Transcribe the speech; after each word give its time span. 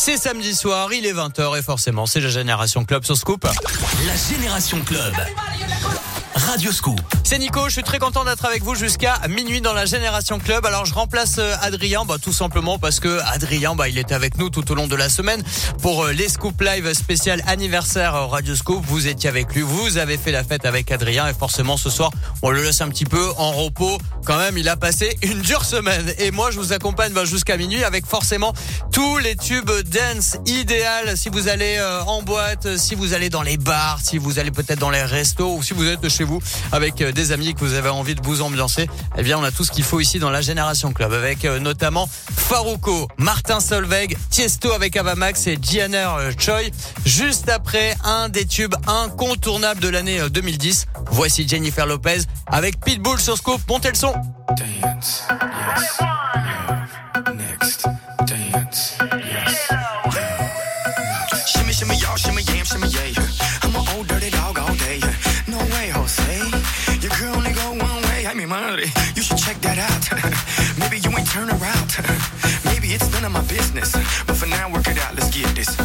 C'est 0.00 0.16
samedi 0.16 0.54
soir, 0.54 0.92
il 0.92 1.04
est 1.06 1.12
20h 1.12 1.58
et 1.58 1.62
forcément 1.62 2.06
c'est 2.06 2.20
la 2.20 2.28
Génération 2.28 2.84
Club 2.84 3.04
sur 3.04 3.16
Scoop. 3.16 3.44
La 4.06 4.14
Génération 4.14 4.80
Club. 4.82 5.12
Radio 6.48 6.72
Scoop. 6.72 6.98
C'est 7.24 7.38
Nico, 7.38 7.66
je 7.66 7.72
suis 7.72 7.82
très 7.82 7.98
content 7.98 8.24
d'être 8.24 8.46
avec 8.46 8.62
vous 8.62 8.74
jusqu'à 8.74 9.20
minuit 9.28 9.60
dans 9.60 9.74
la 9.74 9.84
Génération 9.84 10.38
Club. 10.38 10.64
Alors 10.64 10.86
je 10.86 10.94
remplace 10.94 11.36
euh, 11.38 11.54
Adrien, 11.60 12.06
bah, 12.06 12.16
tout 12.20 12.32
simplement 12.32 12.78
parce 12.78 13.00
que 13.00 13.20
Adrien, 13.34 13.74
bah, 13.74 13.90
il 13.90 13.98
était 13.98 14.14
avec 14.14 14.38
nous 14.38 14.48
tout 14.48 14.72
au 14.72 14.74
long 14.74 14.86
de 14.86 14.96
la 14.96 15.10
semaine 15.10 15.42
pour 15.82 16.04
euh, 16.04 16.12
les 16.12 16.30
Scoop 16.30 16.58
Live 16.62 16.90
spécial 16.94 17.42
anniversaire 17.46 18.14
euh, 18.14 18.24
Radio 18.24 18.54
Scoop. 18.54 18.82
Vous 18.86 19.08
étiez 19.08 19.28
avec 19.28 19.54
lui, 19.54 19.60
vous 19.60 19.98
avez 19.98 20.16
fait 20.16 20.32
la 20.32 20.42
fête 20.42 20.64
avec 20.64 20.90
Adrien 20.90 21.28
et 21.28 21.34
forcément 21.34 21.76
ce 21.76 21.90
soir, 21.90 22.10
on 22.40 22.48
le 22.48 22.62
laisse 22.62 22.80
un 22.80 22.88
petit 22.88 23.04
peu 23.04 23.28
en 23.36 23.52
repos. 23.52 23.98
Quand 24.24 24.38
même, 24.38 24.56
il 24.56 24.70
a 24.70 24.76
passé 24.76 25.18
une 25.20 25.42
dure 25.42 25.66
semaine 25.66 26.14
et 26.18 26.30
moi 26.30 26.50
je 26.50 26.58
vous 26.58 26.72
accompagne 26.72 27.12
bah, 27.12 27.26
jusqu'à 27.26 27.58
minuit 27.58 27.84
avec 27.84 28.06
forcément 28.06 28.54
tous 28.90 29.18
les 29.18 29.36
tubes 29.36 29.70
dance 29.84 30.38
idéal 30.46 31.14
si 31.18 31.28
vous 31.28 31.48
allez 31.48 31.78
en 32.06 32.22
boîte, 32.22 32.78
si 32.78 32.94
vous 32.94 33.12
allez 33.12 33.28
dans 33.28 33.42
les 33.42 33.58
bars, 33.58 34.00
si 34.02 34.16
vous 34.16 34.38
allez 34.38 34.50
peut-être 34.50 34.78
dans 34.78 34.88
les 34.88 35.02
restos 35.02 35.54
ou 35.54 35.62
si 35.62 35.74
vous 35.74 35.86
êtes 35.86 36.08
chez 36.08 36.24
vous 36.24 36.37
avec 36.72 37.02
des 37.02 37.32
amis 37.32 37.54
que 37.54 37.60
vous 37.60 37.74
avez 37.74 37.88
envie 37.88 38.14
de 38.14 38.22
vous 38.22 38.42
ambiancer, 38.42 38.88
eh 39.16 39.22
bien 39.22 39.38
on 39.38 39.44
a 39.44 39.50
tout 39.50 39.64
ce 39.64 39.70
qu'il 39.70 39.84
faut 39.84 40.00
ici 40.00 40.18
dans 40.18 40.30
la 40.30 40.40
Génération 40.40 40.92
Club 40.92 41.12
avec 41.12 41.44
euh, 41.44 41.58
notamment 41.58 42.08
Farouko, 42.36 43.08
Martin 43.18 43.60
Solveig, 43.60 44.16
Tiesto 44.30 44.72
avec 44.72 44.96
Avamax 44.96 45.46
et 45.46 45.58
Gianner 45.60 46.08
euh, 46.18 46.32
Choi. 46.38 46.70
Juste 47.04 47.48
après 47.48 47.96
un 48.04 48.28
des 48.28 48.46
tubes 48.46 48.74
incontournables 48.86 49.80
de 49.80 49.88
l'année 49.88 50.20
2010, 50.30 50.86
euh, 50.88 51.00
voici 51.10 51.46
Jennifer 51.46 51.86
Lopez 51.86 52.22
avec 52.46 52.80
Pitbull 52.80 53.20
sur 53.20 53.36
Scope. 53.36 53.60
Montez 53.68 53.90
le 53.90 53.94
son. 53.94 54.14
Turn 71.38 71.50
around. 71.50 71.90
Maybe 72.64 72.88
it's 72.94 73.12
none 73.12 73.24
of 73.24 73.30
my 73.30 73.42
business. 73.42 73.92
But 74.26 74.36
for 74.36 74.46
now, 74.46 74.72
work 74.72 74.88
it 74.88 74.98
out. 74.98 75.14
Let's 75.14 75.30
get 75.30 75.54
this, 75.54 75.77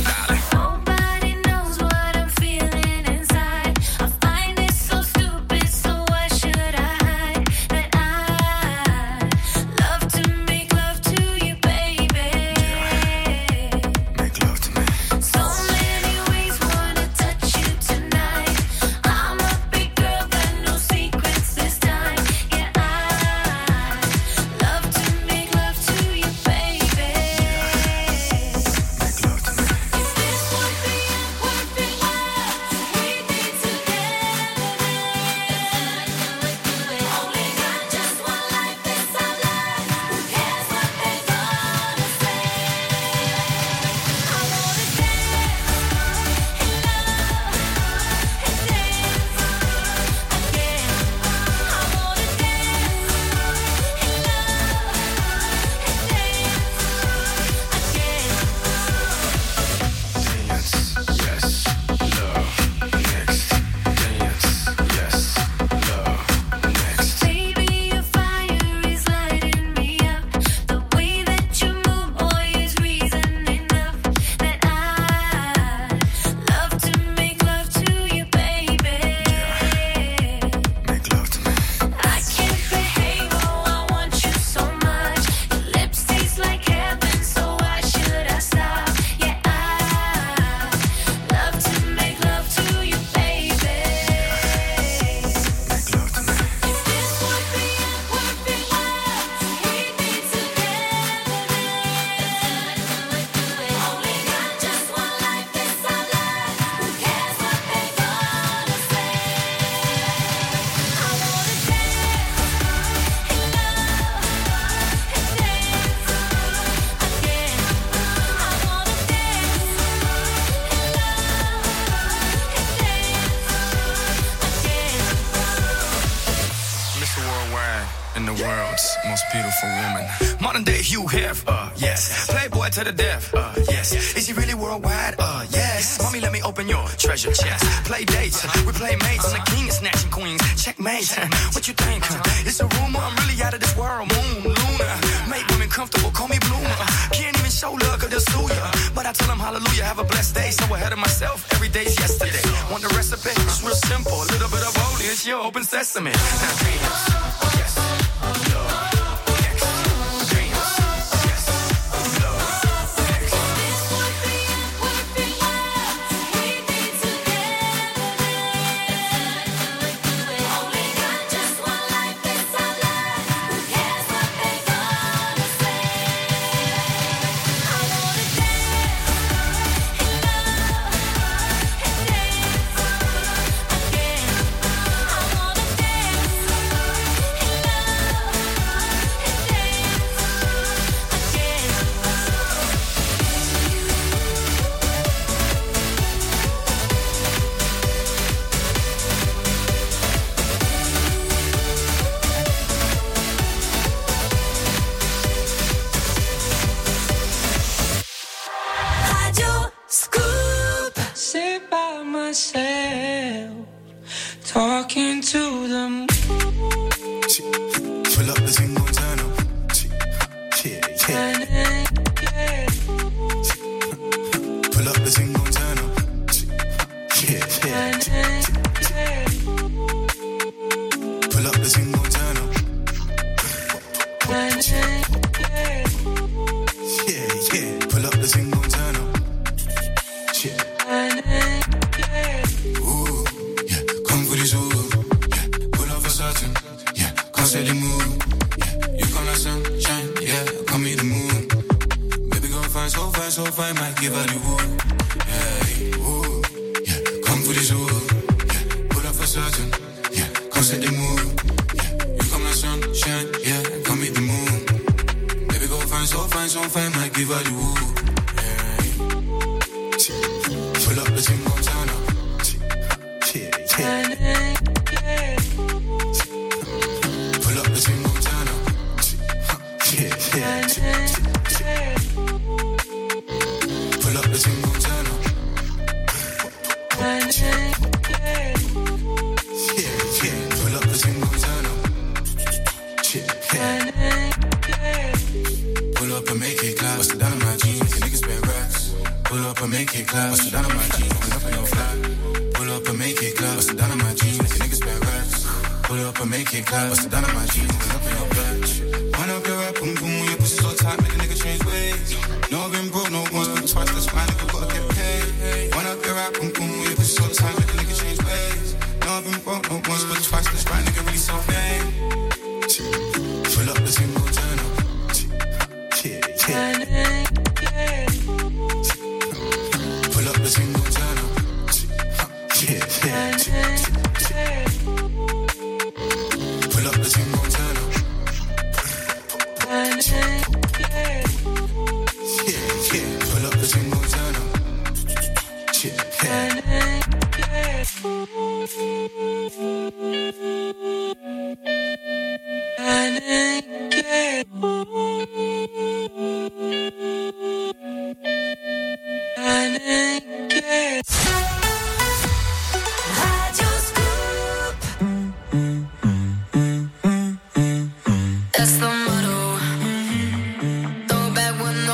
to 132.73 132.83
the 132.83 132.91
death. 132.91 133.29
Uh, 133.35 133.53
yes. 133.69 133.93
Is 134.17 134.25
he 134.25 134.33
really 134.33 134.55
worldwide? 134.55 135.15
Uh, 135.19 135.45
yes. 135.51 136.01
Mommy, 136.01 136.19
let 136.19 136.31
me 136.31 136.41
open 136.41 136.67
your 136.67 136.83
treasure 136.97 137.31
chest. 137.31 137.63
Play 137.85 138.03
dates, 138.03 138.41
we 138.65 138.71
play 138.73 138.95
mates. 138.95 139.29
I'm 139.29 139.37
the 139.37 139.51
king 139.51 139.67
of 139.69 139.73
snatching 139.73 140.09
queens. 140.09 140.41
Checkmate. 140.57 141.05
What 141.53 141.67
you 141.67 141.75
think? 141.75 142.03
It's 142.47 142.59
a 142.61 142.67
rumor. 142.73 142.99
I'm 142.99 143.15
really 143.21 143.37
out 143.43 143.53
of 143.53 143.59
this 143.59 143.77
world. 143.77 144.09
Moon, 144.09 144.55
Luna. 144.57 144.89
Make 145.29 145.45
women 145.49 145.69
comfortable. 145.69 146.09
Call 146.09 146.29
me 146.29 146.39
Bloomer. 146.39 146.73
Can't 147.13 147.37
even 147.37 147.51
show 147.51 147.73
love, 147.73 147.99
cause 147.99 148.09
they'll 148.09 148.25
sue 148.33 148.49
ya. 148.49 148.71
But 148.95 149.05
I 149.05 149.11
tell 149.13 149.27
them 149.27 149.39
hallelujah. 149.39 149.83
Have 149.83 149.99
a 149.99 150.03
blessed 150.03 150.33
day. 150.33 150.49
So 150.49 150.65
ahead 150.73 150.93
of 150.93 150.99
myself. 150.99 151.45
Every 151.53 151.69
day's 151.69 151.93
yesterday. 151.99 152.41
Want 152.71 152.81
the 152.81 152.89
recipe? 152.97 153.37
It's 153.45 153.61
real 153.61 153.75
simple. 153.75 154.17
A 154.17 154.27
little 154.33 154.49
bit 154.49 154.65
of 154.65 154.73
holy. 154.73 155.05
It's 155.05 155.27
your 155.27 155.45
open 155.45 155.63
sesame. 155.63 156.09
Now, 156.09 156.53
Scoop. 156.57 157.13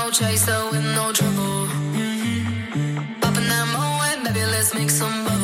no 0.09 0.13
chaser 0.13 0.69
with 0.71 0.83
no 0.95 1.11
trouble. 1.11 1.67
Mm-hmm. 1.94 3.19
Popping 3.21 3.47
that 3.47 3.65
moe, 3.73 4.23
baby, 4.23 4.44
let's 4.45 4.73
make 4.73 4.89
some 4.89 5.23
bubble. 5.25 5.38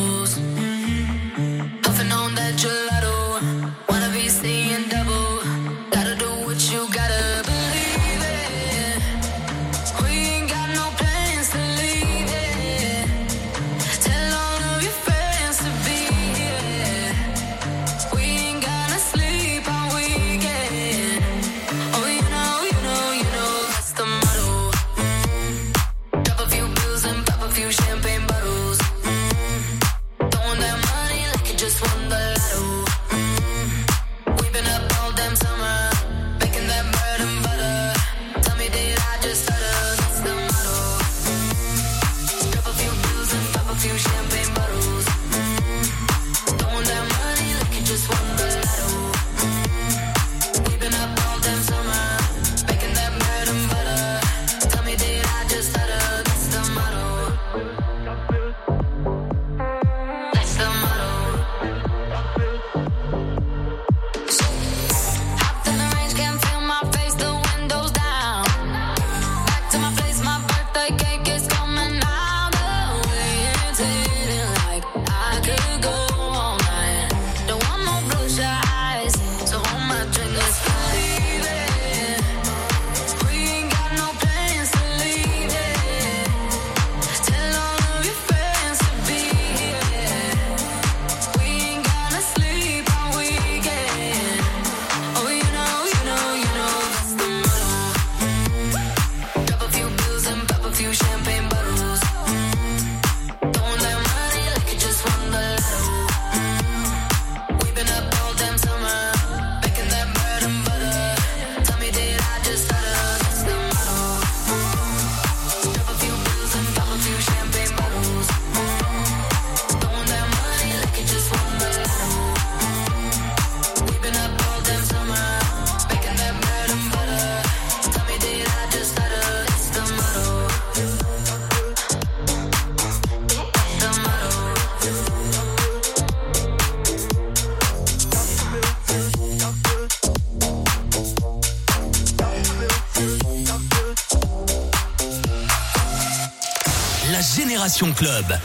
Club. 147.76 148.40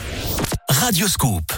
Radioscoop. 0.67 1.50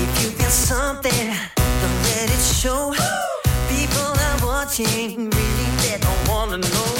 If 0.00 0.22
you 0.22 0.30
feel 0.30 0.50
something, 0.50 1.34
don't 1.56 2.02
let 2.06 2.30
it 2.30 2.40
show. 2.40 2.94
People 3.68 4.14
are 4.26 4.46
watching, 4.46 5.28
really, 5.28 5.68
they 5.82 5.98
don't 6.00 6.28
wanna 6.28 6.58
know. 6.58 6.97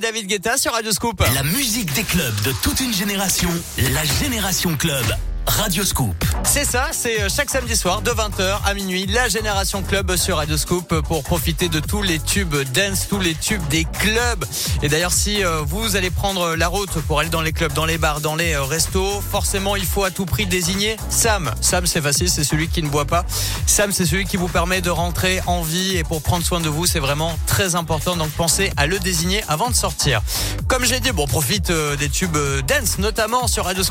David 0.00 0.26
Guetta 0.26 0.56
sur 0.56 0.72
Radio 0.72 0.92
Scoop. 0.92 1.22
La 1.34 1.42
musique 1.42 1.92
des 1.94 2.04
clubs 2.04 2.42
de 2.42 2.52
toute 2.62 2.80
une 2.80 2.92
génération, 2.92 3.50
la 3.78 4.04
Génération 4.04 4.76
Club. 4.76 5.04
Radio 5.46 5.84
Scoop. 5.84 6.14
C'est 6.44 6.64
ça, 6.64 6.88
c'est 6.92 7.22
euh, 7.22 7.28
chaque 7.34 7.50
samedi 7.50 7.76
soir 7.76 8.02
de 8.02 8.10
20h 8.10 8.60
à 8.64 8.74
minuit, 8.74 9.06
la 9.06 9.28
Génération 9.28 9.82
Club 9.82 10.16
sur 10.16 10.36
Radio 10.36 10.56
Scoop 10.56 10.92
euh, 10.92 11.02
pour 11.02 11.22
profiter 11.22 11.68
de 11.68 11.80
tous 11.80 12.02
les 12.02 12.18
tubes 12.18 12.54
dance, 12.72 13.08
tous 13.08 13.20
les 13.20 13.34
tubes 13.34 13.66
des 13.68 13.84
clubs. 13.84 14.44
Et 14.82 14.88
d'ailleurs, 14.88 15.12
si 15.12 15.44
euh, 15.44 15.60
vous 15.66 15.96
allez 15.96 16.10
prendre 16.10 16.54
la 16.56 16.68
route 16.68 17.00
pour 17.06 17.20
aller 17.20 17.28
dans 17.28 17.40
les 17.40 17.52
clubs, 17.52 17.72
dans 17.72 17.86
les 17.86 17.98
bars, 17.98 18.20
dans 18.20 18.36
les 18.36 18.56
restos, 18.56 19.20
forcément, 19.20 19.76
il 19.76 19.84
faut 19.84 20.04
à 20.04 20.10
tout 20.10 20.26
prix 20.26 20.46
désigner 20.46 20.96
Sam. 21.08 21.50
Sam, 21.60 21.86
c'est 21.86 22.02
facile, 22.02 22.28
c'est 22.28 22.44
celui 22.44 22.68
qui 22.68 22.82
ne 22.82 22.88
boit 22.88 23.06
pas. 23.06 23.24
Sam, 23.66 23.92
c'est 23.92 24.06
celui 24.06 24.24
qui 24.24 24.36
vous 24.36 24.48
permet 24.48 24.80
de 24.80 24.90
rentrer 24.90 25.40
en 25.46 25.62
vie 25.62 25.96
et 25.96 26.04
pour 26.04 26.22
prendre 26.22 26.44
soin 26.44 26.60
de 26.60 26.68
vous, 26.68 26.86
c'est 26.86 27.00
vraiment 27.00 27.36
très 27.46 27.74
important. 27.74 28.16
Donc 28.16 28.30
pensez 28.30 28.72
à 28.76 28.86
le 28.86 28.98
désigner 28.98 29.42
avant 29.48 29.70
de 29.70 29.74
sortir. 29.74 30.22
Comme 30.68 30.84
j'ai 30.84 31.00
dit, 31.00 31.12
bon, 31.12 31.24
on 31.24 31.26
profite 31.26 31.72
des 31.72 32.08
tubes 32.08 32.36
dance, 32.66 32.98
notamment 32.98 33.46
sur 33.46 33.64
Radio 33.64 33.82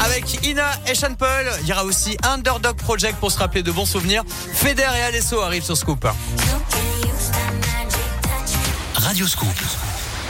Avec 0.00 0.44
Ina 0.46 0.70
et 0.86 0.94
Sean 0.94 1.14
Paul, 1.14 1.46
il 1.62 1.68
y 1.68 1.72
aura 1.72 1.84
aussi 1.84 2.16
Underdog 2.22 2.76
Project 2.76 3.16
pour 3.18 3.30
se 3.32 3.38
rappeler 3.38 3.62
de 3.62 3.70
bons 3.72 3.86
souvenirs. 3.86 4.22
Feder 4.52 4.86
et 4.96 5.02
Alesso 5.02 5.40
arrivent 5.40 5.64
sur 5.64 5.76
Scoop. 5.76 6.06
Radio 8.94 9.26
Scoop. 9.26 9.48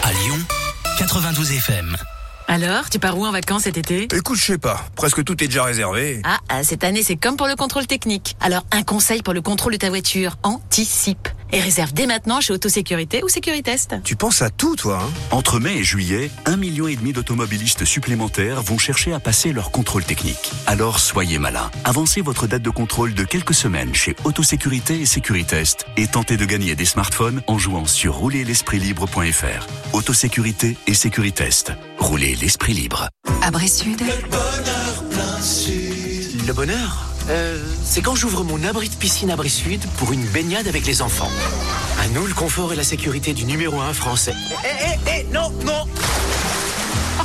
À 0.02 0.12
Lyon, 0.12 0.38
92 0.98 1.52
FM. 1.52 1.96
Alors, 2.50 2.88
tu 2.88 2.98
pars 2.98 3.18
où 3.18 3.26
en 3.26 3.30
vacances 3.32 3.64
cet 3.64 3.76
été? 3.76 4.08
Écoute, 4.14 4.38
je 4.38 4.44
sais 4.44 4.58
pas. 4.58 4.80
Presque 4.96 5.22
tout 5.22 5.32
est 5.44 5.48
déjà 5.48 5.64
réservé. 5.64 6.22
ah, 6.24 6.38
ah, 6.48 6.64
cette 6.64 6.82
année, 6.82 7.02
c'est 7.02 7.16
comme 7.16 7.36
pour 7.36 7.46
le 7.46 7.56
contrôle 7.56 7.86
technique. 7.86 8.36
Alors, 8.40 8.64
un 8.72 8.82
conseil 8.82 9.20
pour 9.22 9.34
le 9.34 9.42
contrôle 9.42 9.72
de 9.74 9.78
ta 9.78 9.90
voiture. 9.90 10.36
Anticipe. 10.42 11.28
Et 11.52 11.60
réserve 11.60 11.92
dès 11.92 12.06
maintenant 12.06 12.40
chez 12.40 12.52
Autosécurité 12.52 13.22
ou 13.22 13.28
Sécuritest. 13.28 13.96
Tu 14.04 14.16
penses 14.16 14.42
à 14.42 14.50
tout, 14.50 14.76
toi, 14.76 15.00
hein 15.02 15.10
Entre 15.30 15.58
mai 15.60 15.78
et 15.78 15.84
juillet, 15.84 16.30
un 16.44 16.56
million 16.56 16.88
et 16.88 16.96
demi 16.96 17.12
d'automobilistes 17.12 17.84
supplémentaires 17.84 18.62
vont 18.62 18.78
chercher 18.78 19.12
à 19.12 19.20
passer 19.20 19.52
leur 19.52 19.70
contrôle 19.70 20.04
technique. 20.04 20.50
Alors 20.66 20.98
soyez 21.00 21.38
malin. 21.38 21.70
Avancez 21.84 22.20
votre 22.20 22.46
date 22.46 22.62
de 22.62 22.70
contrôle 22.70 23.14
de 23.14 23.24
quelques 23.24 23.54
semaines 23.54 23.94
chez 23.94 24.14
Autosécurité 24.24 25.00
et 25.00 25.06
Sécuritest 25.06 25.86
et 25.96 26.06
tentez 26.06 26.36
de 26.36 26.44
gagner 26.44 26.74
des 26.74 26.84
smartphones 26.84 27.42
en 27.46 27.58
jouant 27.58 27.86
sur 27.86 28.14
roulerlespritlibre.fr. 28.14 29.66
Autosécurité 29.92 30.76
et 30.86 30.94
Sécuritest. 30.94 31.72
Roulez 31.98 32.34
l'esprit 32.36 32.74
libre. 32.74 33.08
Abri 33.42 33.68
Sud, 33.68 34.02
Le 36.46 36.52
bonheur 36.52 37.17
euh, 37.28 37.62
C'est 37.84 38.02
quand 38.02 38.14
j'ouvre 38.14 38.44
mon 38.44 38.62
abri 38.64 38.88
de 38.88 38.94
piscine 38.94 39.30
Abri 39.30 39.50
Sud 39.50 39.80
pour 39.96 40.12
une 40.12 40.24
baignade 40.26 40.68
avec 40.68 40.86
les 40.86 41.02
enfants. 41.02 41.30
À 42.00 42.08
nous 42.08 42.26
le 42.26 42.34
confort 42.34 42.72
et 42.72 42.76
la 42.76 42.84
sécurité 42.84 43.32
du 43.32 43.44
numéro 43.44 43.80
1 43.80 43.92
français. 43.92 44.34
Eh, 44.64 44.68
eh, 44.84 45.10
eh, 45.10 45.32
non, 45.32 45.50
non 45.64 45.84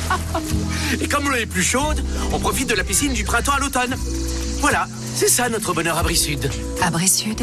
Et 1.00 1.08
comme 1.08 1.28
l'eau 1.28 1.36
est 1.36 1.46
plus 1.46 1.62
chaude, 1.62 2.04
on 2.32 2.38
profite 2.38 2.68
de 2.68 2.74
la 2.74 2.84
piscine 2.84 3.12
du 3.12 3.24
printemps 3.24 3.52
à 3.52 3.60
l'automne. 3.60 3.96
Voilà, 4.60 4.88
c'est 5.14 5.28
ça 5.28 5.48
notre 5.48 5.72
bonheur 5.74 5.98
Abri 5.98 6.16
Sud. 6.16 6.50
Abri 6.82 7.08
Sud, 7.08 7.42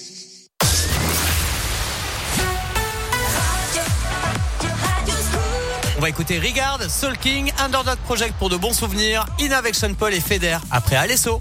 va 6.05 6.11
écouter 6.11 6.39
Regard, 6.39 6.81
Soul 6.91 7.17
King, 7.17 7.51
Underdog 7.59 7.97
Project 8.05 8.35
pour 8.39 8.51
de 8.51 8.59
bons 8.59 8.75
souvenirs, 8.75 9.25
Ina 9.39 9.57
avec 9.57 9.75
Sean 9.75 9.95
Paul 9.95 10.13
et 10.13 10.21
Feder 10.21 10.59
après 10.71 10.97
Alesso. 10.97 11.41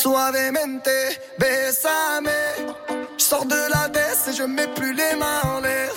suavemente, 0.00 0.96
bésame. 1.38 2.30
Je 3.18 3.24
sors 3.24 3.44
de 3.44 3.60
la 3.74 3.88
baisse 3.88 4.28
et 4.30 4.32
je 4.32 4.44
mets 4.44 4.68
plus 4.68 4.94
les 4.94 5.14
mains 5.16 5.42
en 5.44 5.60
l'air. 5.60 5.92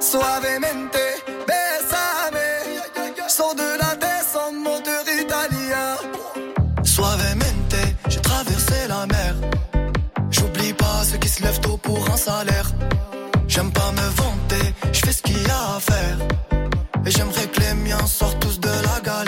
Suavemente, 0.00 1.04
bésame. 1.50 2.44
Je 3.16 3.32
sors 3.32 3.54
de 3.54 3.68
la 3.82 3.94
baisse 4.02 4.34
en 4.34 4.52
moteur 4.52 5.04
italien. 5.22 5.88
Suavemente, 6.82 7.80
j'ai 8.08 8.20
traversé 8.20 8.78
la 8.88 9.06
mer. 9.06 9.34
J'oublie 10.30 10.72
pas 10.72 11.04
ceux 11.08 11.18
qui 11.18 11.28
se 11.28 11.42
lèvent 11.42 11.60
tôt 11.60 11.76
pour 11.76 12.00
un 12.10 12.16
salaire. 12.16 12.68
J'aime 13.46 13.72
pas 13.72 13.92
me 13.92 14.06
vanter, 14.22 14.66
je 14.92 15.00
fais 15.04 15.12
ce 15.12 15.22
qu'il 15.22 15.42
y 15.42 15.50
a 15.50 15.76
à 15.76 15.80
faire. 15.80 16.18
Et 17.06 17.10
j'aimerais 17.10 17.46
que 17.46 17.60
les 17.60 17.74
miens 17.74 18.06
sortent 18.06 18.40
tous 18.40 18.58
de 18.58 18.68
la 18.68 19.00
gare. 19.04 19.19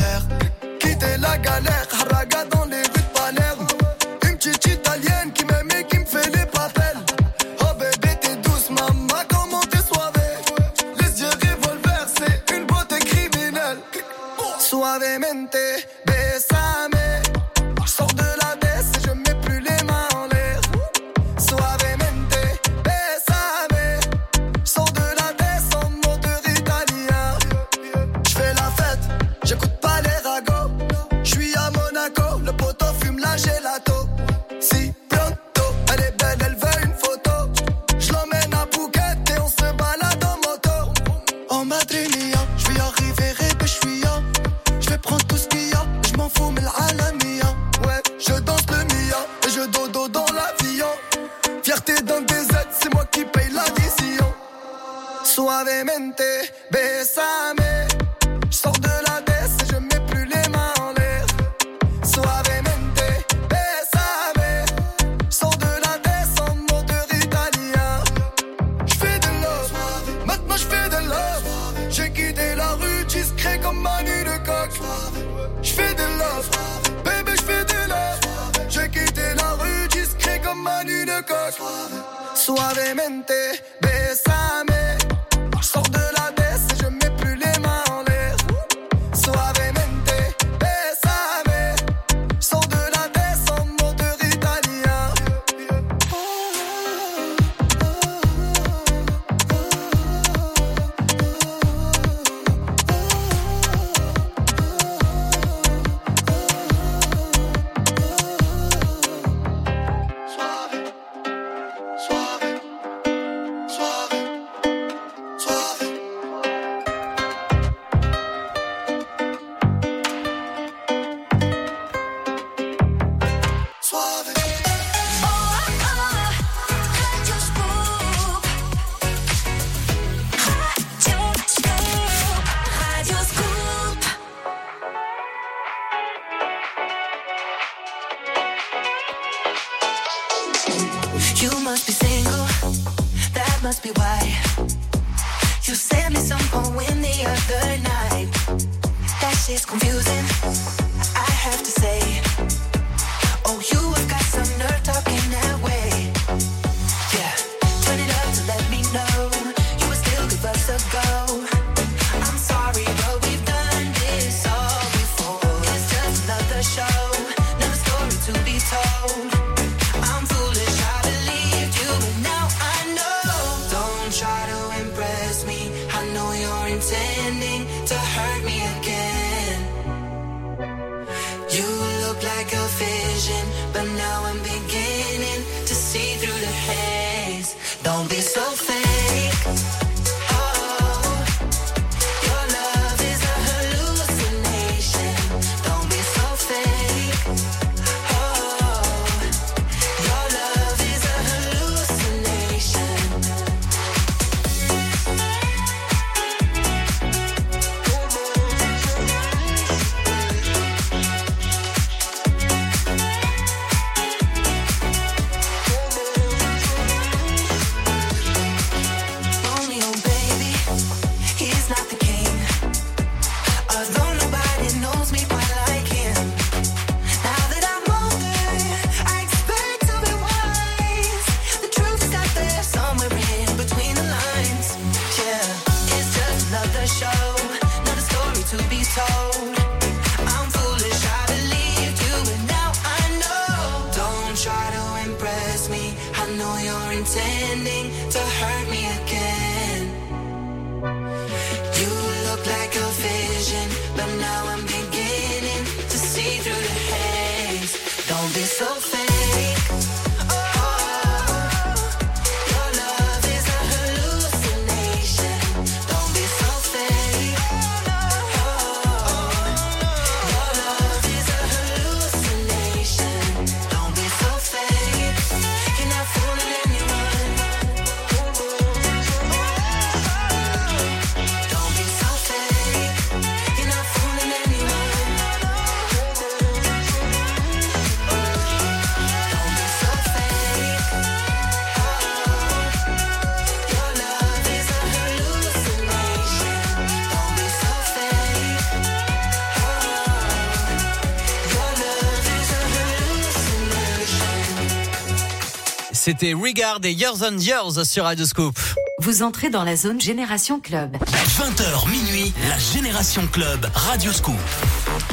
C'était 306.12 306.34
Regard 306.34 306.80
et 306.84 306.92
Years 306.92 307.22
and 307.22 307.38
Years 307.38 307.86
sur 307.86 308.04
Radio 308.04 308.26
Scoop. 308.26 308.54
Vous 308.98 309.22
entrez 309.22 309.48
dans 309.48 309.64
la 309.64 309.76
zone 309.76 309.98
Génération 309.98 310.60
Club. 310.60 310.98
20h 310.98 311.88
minuit, 311.88 312.34
la 312.50 312.58
Génération 312.58 313.26
Club, 313.32 313.66
Radio 313.74 314.12
Scoop. 314.12 314.36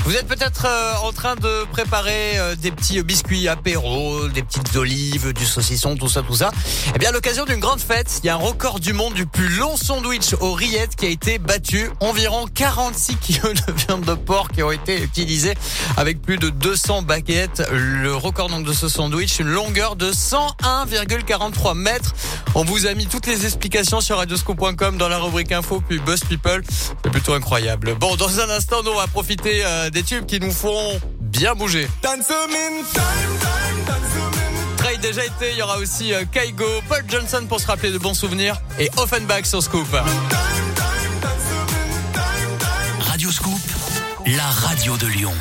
Vous 0.09 0.15
êtes 0.15 0.25
peut-être 0.25 0.65
euh, 0.65 1.07
en 1.07 1.11
train 1.11 1.35
de 1.35 1.65
préparer 1.65 2.39
euh, 2.39 2.55
des 2.55 2.71
petits 2.71 3.03
biscuits 3.03 3.47
apéro, 3.47 4.27
des 4.29 4.41
petites 4.41 4.75
olives, 4.75 5.33
du 5.33 5.45
saucisson, 5.45 5.95
tout 5.95 6.09
ça, 6.09 6.23
tout 6.23 6.35
ça. 6.35 6.49
Eh 6.95 6.97
bien, 6.97 7.09
à 7.09 7.11
l'occasion 7.11 7.45
d'une 7.45 7.59
grande 7.59 7.79
fête, 7.79 8.19
il 8.23 8.25
y 8.25 8.29
a 8.29 8.33
un 8.33 8.37
record 8.37 8.79
du 8.79 8.91
monde 8.91 9.13
du 9.13 9.27
plus 9.27 9.49
long 9.49 9.77
sandwich 9.77 10.33
aux 10.41 10.53
rillettes 10.53 10.95
qui 10.95 11.05
a 11.05 11.09
été 11.09 11.37
battu. 11.37 11.91
Environ 11.99 12.47
46 12.47 13.17
kilos 13.17 13.53
de 13.53 13.71
viande 13.71 14.03
de 14.03 14.15
porc 14.15 14.49
qui 14.49 14.63
ont 14.63 14.71
été 14.71 14.99
utilisés 14.99 15.53
avec 15.95 16.23
plus 16.23 16.37
de 16.37 16.49
200 16.49 17.03
baguettes. 17.03 17.61
Le 17.71 18.15
record 18.15 18.49
donc 18.49 18.65
de 18.65 18.73
ce 18.73 18.89
sandwich, 18.89 19.37
une 19.37 19.49
longueur 19.49 19.95
de 19.95 20.11
101,43 20.11 21.75
mètres. 21.75 22.15
On 22.55 22.63
vous 22.63 22.87
a 22.87 22.95
mis 22.95 23.05
toutes 23.05 23.27
les 23.27 23.45
explications 23.45 24.01
sur 24.01 24.17
radioscoop.com 24.17 24.97
dans 24.97 25.07
la 25.07 25.19
rubrique 25.19 25.51
info 25.51 25.83
puis 25.87 25.99
Buzz 25.99 26.21
People. 26.21 26.63
Plutôt 27.19 27.33
incroyable. 27.33 27.95
Bon, 27.95 28.15
dans 28.15 28.39
un 28.39 28.49
instant, 28.49 28.81
nous 28.81 28.91
on 28.91 28.95
va 28.95 29.07
profiter 29.07 29.61
euh, 29.65 29.89
des 29.89 30.03
tubes 30.03 30.25
qui 30.25 30.39
nous 30.39 30.53
feront 30.53 31.01
bien 31.19 31.53
bouger. 31.53 31.85
Trey 34.77 34.97
déjà 34.99 35.25
été, 35.25 35.51
il 35.51 35.57
y 35.57 35.61
aura 35.61 35.79
aussi 35.79 36.13
euh, 36.13 36.23
Kaigo, 36.31 36.63
Paul 36.87 37.03
Johnson 37.09 37.43
pour 37.49 37.59
se 37.59 37.67
rappeler 37.67 37.91
de 37.91 37.97
bons 37.97 38.13
souvenirs 38.13 38.61
et 38.79 38.89
Offenbach 38.95 39.43
sur 39.43 39.61
Scoop. 39.61 39.93
Radio 43.01 43.31
Scoop, 43.33 43.59
la 44.25 44.45
radio 44.45 44.95
de 44.95 45.07
Lyon. 45.07 45.33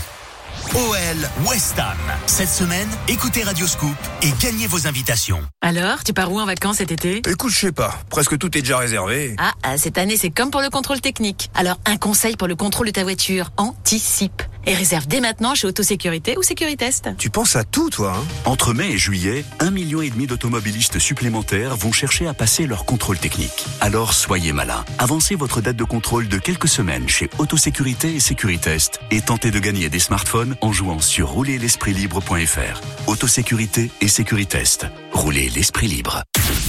OL 0.74 1.48
West 1.48 1.78
Ham. 1.78 1.96
Cette 2.26 2.48
semaine, 2.48 2.88
écoutez 3.08 3.42
Radio 3.42 3.66
Scoop 3.66 3.96
et 4.22 4.28
gagnez 4.40 4.66
vos 4.66 4.86
invitations. 4.86 5.40
Alors, 5.62 6.04
tu 6.04 6.12
pars 6.12 6.30
où 6.30 6.38
en 6.38 6.44
vacances 6.44 6.76
cet 6.76 6.92
été? 6.92 7.22
Écoute, 7.28 7.52
je 7.52 7.58
sais 7.58 7.72
pas. 7.72 7.98
Presque 8.10 8.36
tout 8.36 8.56
est 8.56 8.60
déjà 8.60 8.76
réservé. 8.76 9.34
Ah, 9.38 9.52
ah, 9.62 9.78
cette 9.78 9.96
année, 9.96 10.16
c'est 10.16 10.30
comme 10.30 10.50
pour 10.50 10.60
le 10.60 10.68
contrôle 10.68 11.00
technique. 11.00 11.50
Alors, 11.54 11.78
un 11.86 11.96
conseil 11.96 12.36
pour 12.36 12.48
le 12.48 12.54
contrôle 12.54 12.86
de 12.86 12.92
ta 12.92 13.02
voiture. 13.02 13.50
Anticipe. 13.56 14.42
Et 14.68 14.74
réserve 14.74 15.06
dès 15.06 15.20
maintenant 15.20 15.54
chez 15.54 15.66
Autosécurité 15.66 16.36
ou 16.36 16.42
Sécuritest. 16.42 17.08
Tu 17.16 17.30
penses 17.30 17.56
à 17.56 17.64
tout, 17.64 17.88
toi, 17.88 18.14
hein 18.18 18.24
Entre 18.44 18.74
mai 18.74 18.90
et 18.90 18.98
juillet, 18.98 19.42
un 19.60 19.70
million 19.70 20.02
et 20.02 20.10
demi 20.10 20.26
d'automobilistes 20.26 20.98
supplémentaires 20.98 21.74
vont 21.74 21.90
chercher 21.90 22.26
à 22.26 22.34
passer 22.34 22.66
leur 22.66 22.84
contrôle 22.84 23.16
technique. 23.16 23.64
Alors 23.80 24.12
soyez 24.12 24.52
malin. 24.52 24.84
Avancez 24.98 25.36
votre 25.36 25.62
date 25.62 25.76
de 25.76 25.84
contrôle 25.84 26.28
de 26.28 26.36
quelques 26.36 26.68
semaines 26.68 27.08
chez 27.08 27.30
Autosécurité 27.38 28.14
et 28.14 28.20
Sécuritest 28.20 29.00
et 29.10 29.22
tentez 29.22 29.50
de 29.50 29.58
gagner 29.58 29.88
des 29.88 30.00
smartphones 30.00 30.54
en 30.60 30.70
jouant 30.70 31.00
sur 31.00 31.30
roulerlespritlibre.fr. 31.30 32.82
Autosécurité 33.06 33.90
et 34.02 34.08
Sécuritest. 34.08 34.86
Roulez 35.14 35.48
l'esprit 35.48 35.88
libre. 35.88 36.24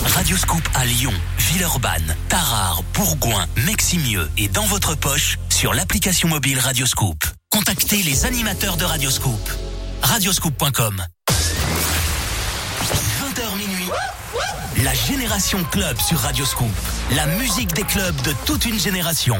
Radio 0.05 0.37
Scoop 0.37 0.61
à 0.75 0.85
Lyon, 0.85 1.13
Villeurbanne, 1.37 2.15
Tarare, 2.29 2.83
Bourgoin, 2.93 3.45
Meximieux 3.65 4.29
et 4.37 4.47
dans 4.47 4.65
votre 4.65 4.95
poche 4.95 5.37
sur 5.49 5.73
l'application 5.73 6.27
mobile 6.27 6.59
Radio 6.59 6.85
Scoop. 6.85 7.23
Contactez 7.49 8.03
les 8.03 8.25
animateurs 8.25 8.77
de 8.77 8.85
Radio 8.85 9.09
Scoop. 9.09 9.49
Radioscoop.com 10.01 11.03
20h 11.29 13.57
minuit. 13.57 13.89
La 14.83 14.93
Génération 14.93 15.63
Club 15.71 15.97
sur 15.99 16.19
Radio 16.19 16.45
Scoop. 16.45 16.71
La 17.15 17.25
musique 17.25 17.73
des 17.73 17.83
clubs 17.83 18.21
de 18.21 18.33
toute 18.45 18.65
une 18.65 18.79
génération. 18.79 19.37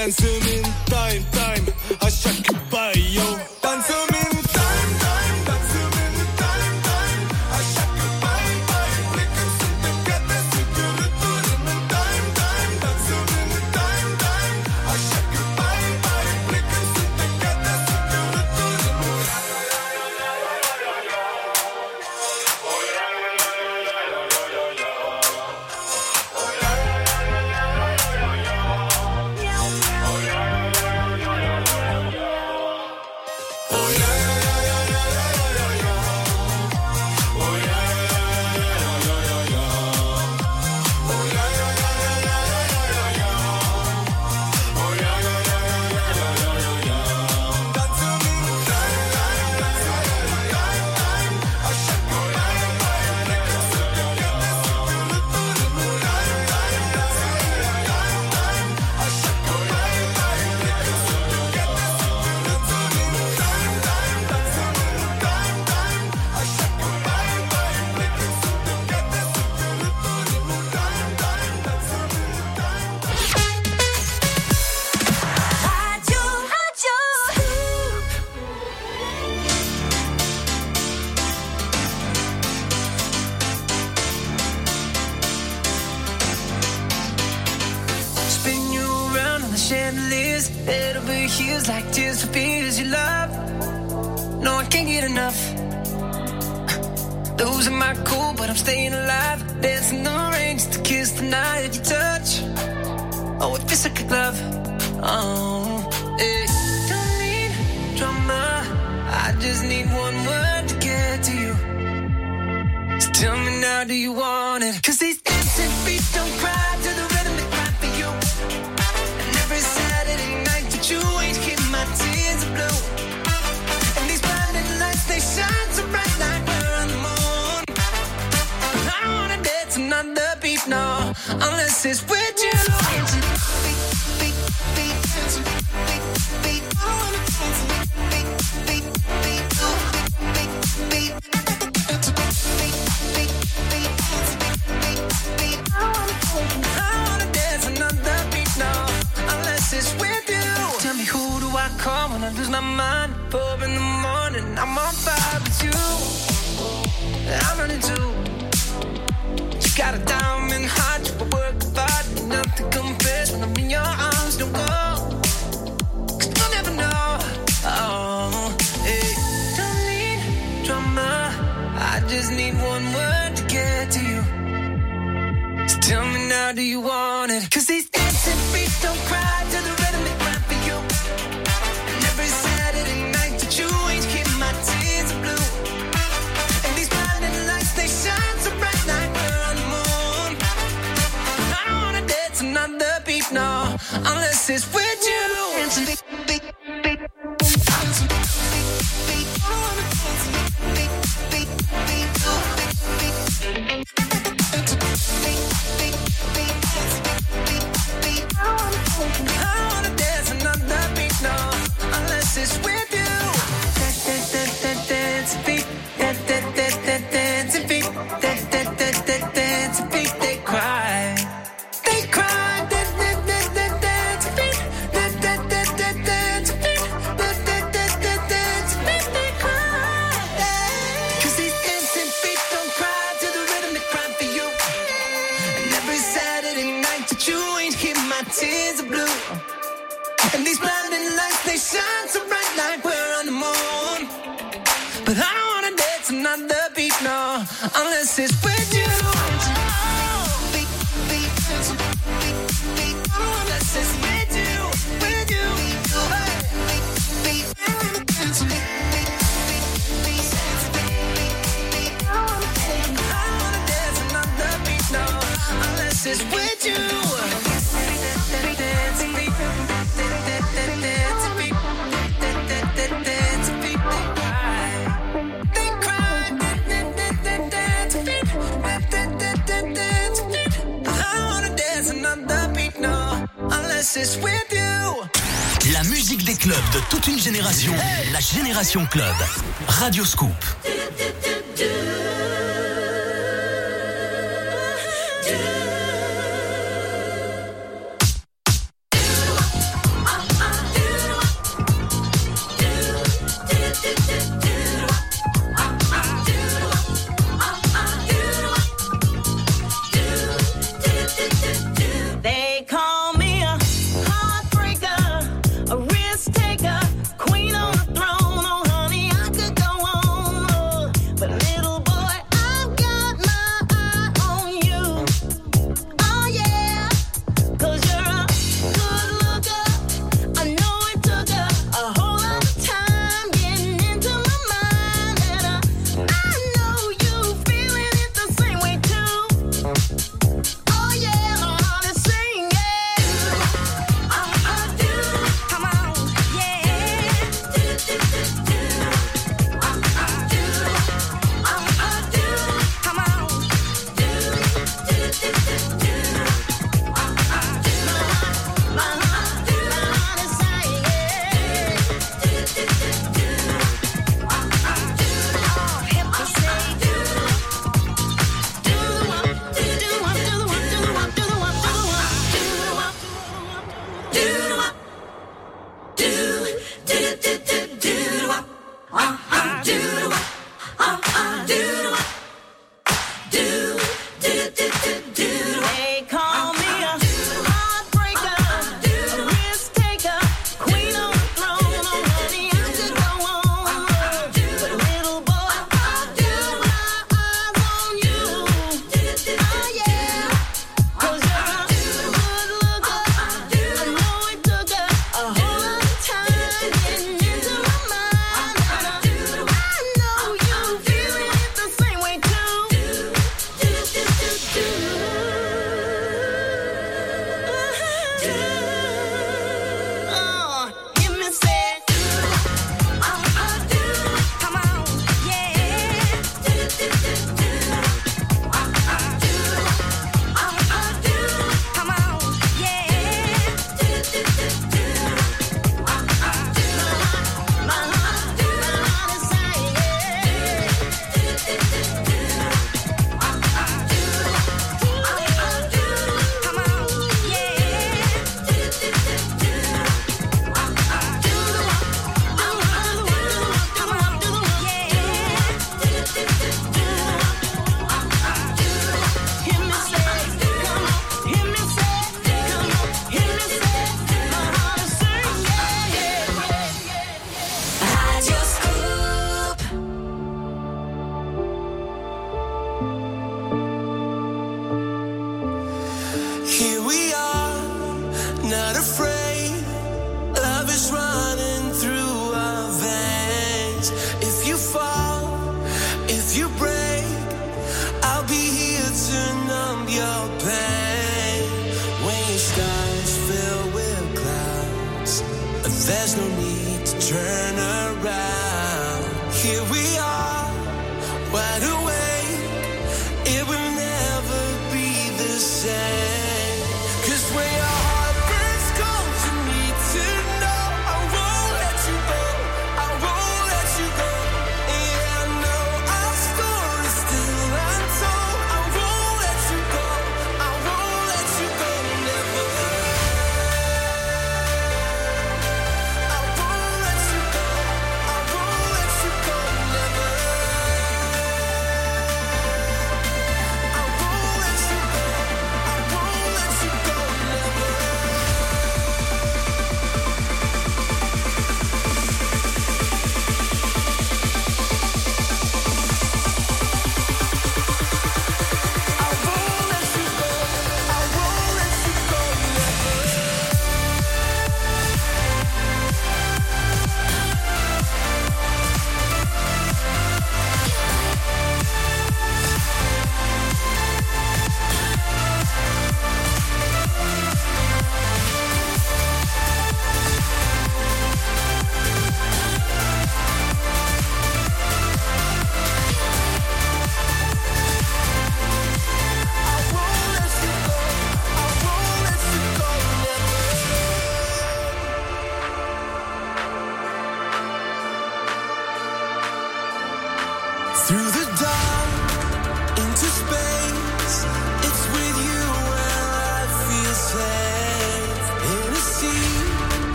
ben 0.00 0.10
sığmıyor 0.10 0.49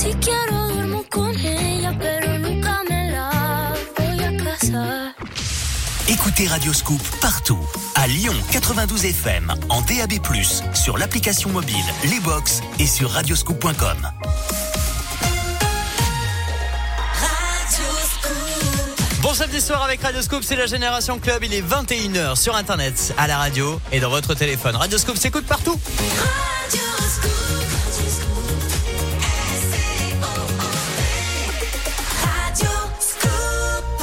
Si 0.00 0.14
quiero 0.14 0.68
duermo. 0.68 1.04
Écoutez 6.08 6.46
Radioscoop 6.46 7.02
partout. 7.20 7.58
À 7.96 8.06
Lyon 8.06 8.32
92 8.50 9.04
FM, 9.04 9.52
en 9.68 9.82
DAB, 9.82 10.12
sur 10.72 10.96
l'application 10.96 11.50
mobile, 11.50 11.84
les 12.04 12.18
box 12.20 12.62
et 12.78 12.86
sur 12.86 13.10
radioscoop.com. 13.10 14.08
Bon 19.20 19.34
samedi 19.34 19.60
soir 19.60 19.82
avec 19.82 20.00
Radioscoop, 20.00 20.42
c'est 20.42 20.56
la 20.56 20.64
Génération 20.64 21.18
Club. 21.18 21.44
Il 21.44 21.52
est 21.52 21.62
21h 21.62 22.36
sur 22.36 22.56
Internet, 22.56 23.12
à 23.18 23.26
la 23.26 23.36
radio 23.36 23.78
et 23.92 24.00
dans 24.00 24.08
votre 24.08 24.32
téléphone. 24.32 24.76
Radioscoop 24.76 25.18
s'écoute 25.18 25.44
partout. 25.44 25.78
Radio 25.98 26.99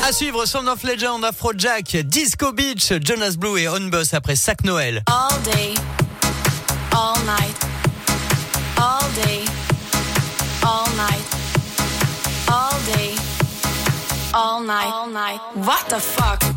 À 0.08 0.14
suivre 0.14 0.45
Son 0.45 0.66
of 0.68 0.84
Legend, 0.84 1.22
Afrojack, 1.26 1.97
Disco 2.05 2.53
Beach, 2.53 2.93
Jonas 3.01 3.36
Blue 3.38 3.58
et 3.58 3.68
On 3.68 3.89
Bus 3.89 4.14
après 4.14 4.38
Sac 4.38 4.64
Noël. 4.64 5.03
All 5.05 5.38
day, 5.43 5.74
all 6.95 7.18
night, 7.26 7.58
all 8.78 9.01
day, 9.22 9.43
all 10.64 10.88
night, 10.95 11.26
all 12.47 12.80
day, 12.86 13.16
all 14.34 14.62
night, 14.62 14.93
all 14.93 15.10
night. 15.10 15.41
What 15.55 15.89
the 15.89 15.99
fuck? 15.99 16.57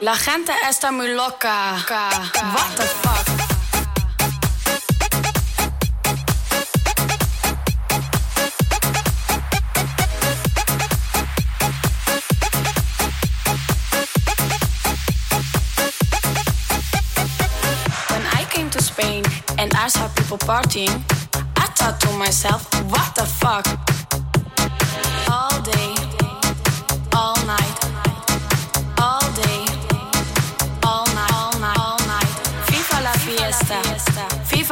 La 0.00 0.16
gente 0.16 0.52
está 0.68 0.90
muy 0.90 1.14
loca. 1.14 1.76
What 1.78 2.76
the 2.76 2.82
fuck? 2.82 3.26
When 18.10 18.22
I 18.32 18.44
came 18.50 18.68
to 18.70 18.82
Spain 18.82 19.22
and 19.58 19.72
I 19.74 19.86
saw 19.86 20.08
people 20.16 20.38
partying, 20.38 20.90
I 21.56 21.66
thought 21.76 22.00
to 22.00 22.10
myself, 22.18 22.66
what 22.90 23.14
the 23.14 23.24
fuck? 23.24 23.93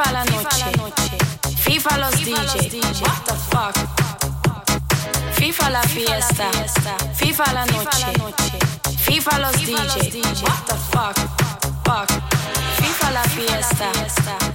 FIFA 0.02 0.10
la 0.10 0.24
noche, 0.24 1.16
FIFA 1.62 1.98
los 1.98 2.10
DJ. 2.12 3.02
What 3.02 3.24
the 3.24 3.34
fuck? 3.50 3.74
FIFA 5.36 5.70
la 5.70 5.82
fiesta, 5.82 6.50
FIFA 7.14 7.52
la 7.52 7.64
noche, 7.66 8.58
FIFA 8.98 9.38
los 9.38 9.52
DJ. 9.52 10.42
What 10.42 10.66
the 10.66 10.74
fuck? 10.90 11.16
Fuck. 11.84 12.08
FIFA 12.80 13.10
la 13.12 13.22
fiesta, 13.22 13.92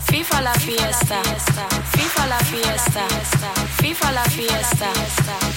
FIFA 0.09 0.41
la 0.41 0.53
fiesta, 0.53 1.21
FIFA 1.95 2.27
la 2.27 2.39
fiesta, 2.39 3.05
FIFA 3.77 4.11
la 4.11 4.23
fiesta, 4.25 4.89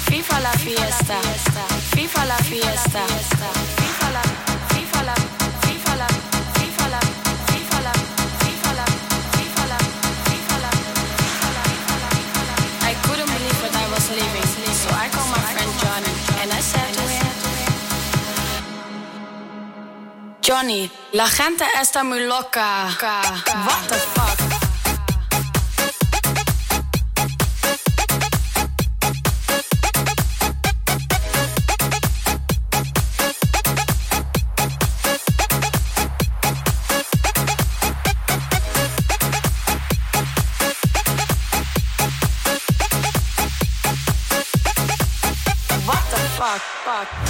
FIFA 0.04 0.40
la 0.40 0.52
fiesta, 0.52 1.16
FIFA 1.90 2.26
la 2.26 2.36
fiesta, 2.36 3.02
FIFA 3.80 4.10
la, 4.10 4.24
FIFA 4.24 4.49
Johnny 15.80 16.12
and 16.42 16.52
I 16.52 16.60
said 16.60 16.94
to 16.94 17.02
him. 17.02 17.26
Johnny, 20.42 20.90
la 21.12 21.28
gente 21.28 21.64
está 21.80 22.02
muy 22.02 22.20
loca. 22.26 22.88
What 22.98 23.88
the 23.88 23.94
fuck? 23.94 24.59
o'clock. 47.02 47.29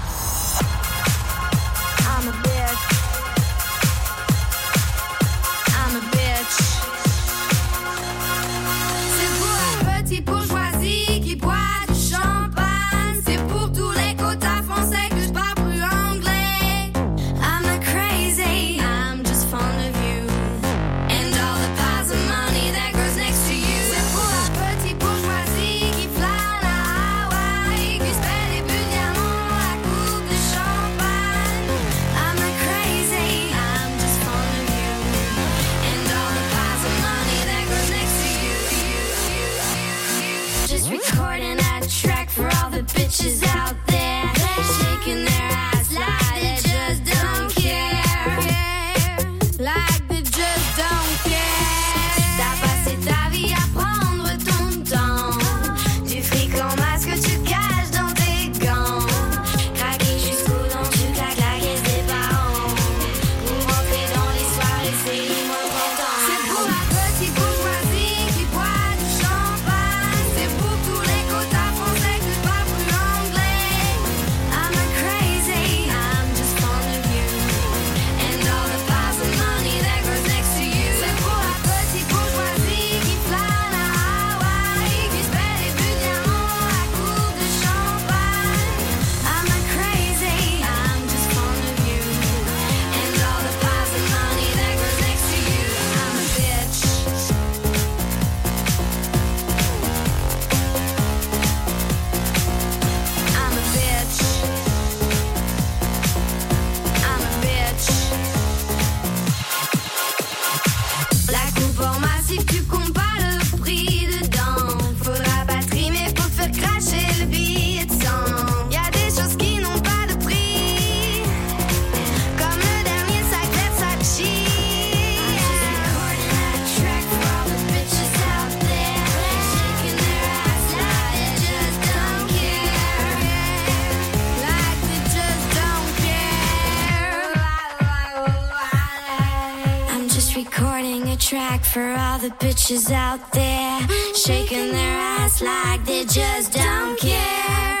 for 141.71 141.93
all 141.93 142.19
the 142.19 142.29
bitches 142.31 142.91
out 142.91 143.31
there 143.31 143.79
shaking 144.13 144.73
their 144.73 144.97
ass 144.99 145.41
like 145.41 145.85
they 145.85 146.03
just 146.03 146.51
don't 146.51 146.99
care. 146.99 147.80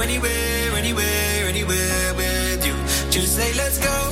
anywhere, 0.00 0.72
anywhere, 0.76 1.46
anywhere 1.48 2.14
with 2.14 2.66
you. 2.66 2.74
Just 3.10 3.36
say 3.36 3.52
let's 3.54 3.78
go. 3.78 4.07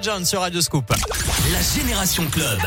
Legend 0.00 0.24
sur 0.24 0.40
Radio 0.40 0.62
Scoop. 0.62 0.90
La 1.52 1.60
Génération 1.60 2.26
Club. 2.30 2.58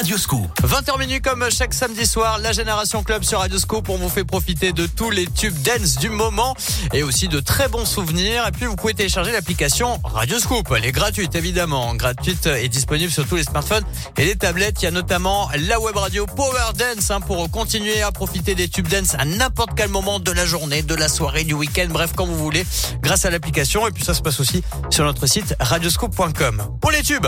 Radio 0.00 0.16
Scoop. 0.16 0.62
20h 0.62 0.98
minuit 0.98 1.20
comme 1.20 1.46
chaque 1.50 1.74
samedi 1.74 2.06
soir, 2.06 2.38
la 2.38 2.52
Génération 2.52 3.02
Club 3.02 3.22
sur 3.22 3.40
Radio 3.40 3.58
Scoop. 3.58 3.90
On 3.90 3.98
vous 3.98 4.08
fait 4.08 4.24
profiter 4.24 4.72
de 4.72 4.86
tous 4.86 5.10
les 5.10 5.26
tubes 5.26 5.54
dance 5.60 5.96
du 5.96 6.08
moment 6.08 6.56
et 6.94 7.02
aussi 7.02 7.28
de 7.28 7.38
très 7.38 7.68
bons 7.68 7.84
souvenirs. 7.84 8.46
Et 8.48 8.50
puis 8.50 8.64
vous 8.64 8.76
pouvez 8.76 8.94
télécharger 8.94 9.30
l'application 9.30 10.00
Radio 10.02 10.38
Scoop. 10.38 10.72
Elle 10.74 10.86
est 10.86 10.92
gratuite 10.92 11.34
évidemment, 11.34 11.94
gratuite 11.96 12.46
et 12.46 12.70
disponible 12.70 13.12
sur 13.12 13.28
tous 13.28 13.36
les 13.36 13.42
smartphones 13.42 13.84
et 14.16 14.24
les 14.24 14.36
tablettes. 14.36 14.80
Il 14.80 14.86
y 14.86 14.88
a 14.88 14.90
notamment 14.90 15.50
la 15.54 15.78
web 15.78 15.98
radio 15.98 16.24
Power 16.24 16.72
Dance 16.78 17.10
hein, 17.10 17.20
pour 17.20 17.50
continuer 17.50 18.00
à 18.00 18.10
profiter 18.10 18.54
des 18.54 18.68
tubes 18.68 18.88
dance 18.88 19.14
à 19.18 19.26
n'importe 19.26 19.72
quel 19.76 19.90
moment 19.90 20.18
de 20.18 20.32
la 20.32 20.46
journée, 20.46 20.80
de 20.80 20.94
la 20.94 21.10
soirée, 21.10 21.44
du 21.44 21.52
week-end, 21.52 21.88
bref 21.90 22.12
quand 22.16 22.24
vous 22.24 22.38
voulez, 22.38 22.64
grâce 23.02 23.26
à 23.26 23.30
l'application. 23.30 23.86
Et 23.86 23.90
puis 23.90 24.02
ça 24.02 24.14
se 24.14 24.22
passe 24.22 24.40
aussi 24.40 24.62
sur 24.88 25.04
notre 25.04 25.26
site 25.26 25.54
radioscoop.com. 25.60 26.78
Pour 26.80 26.90
les 26.90 27.02
tubes. 27.02 27.26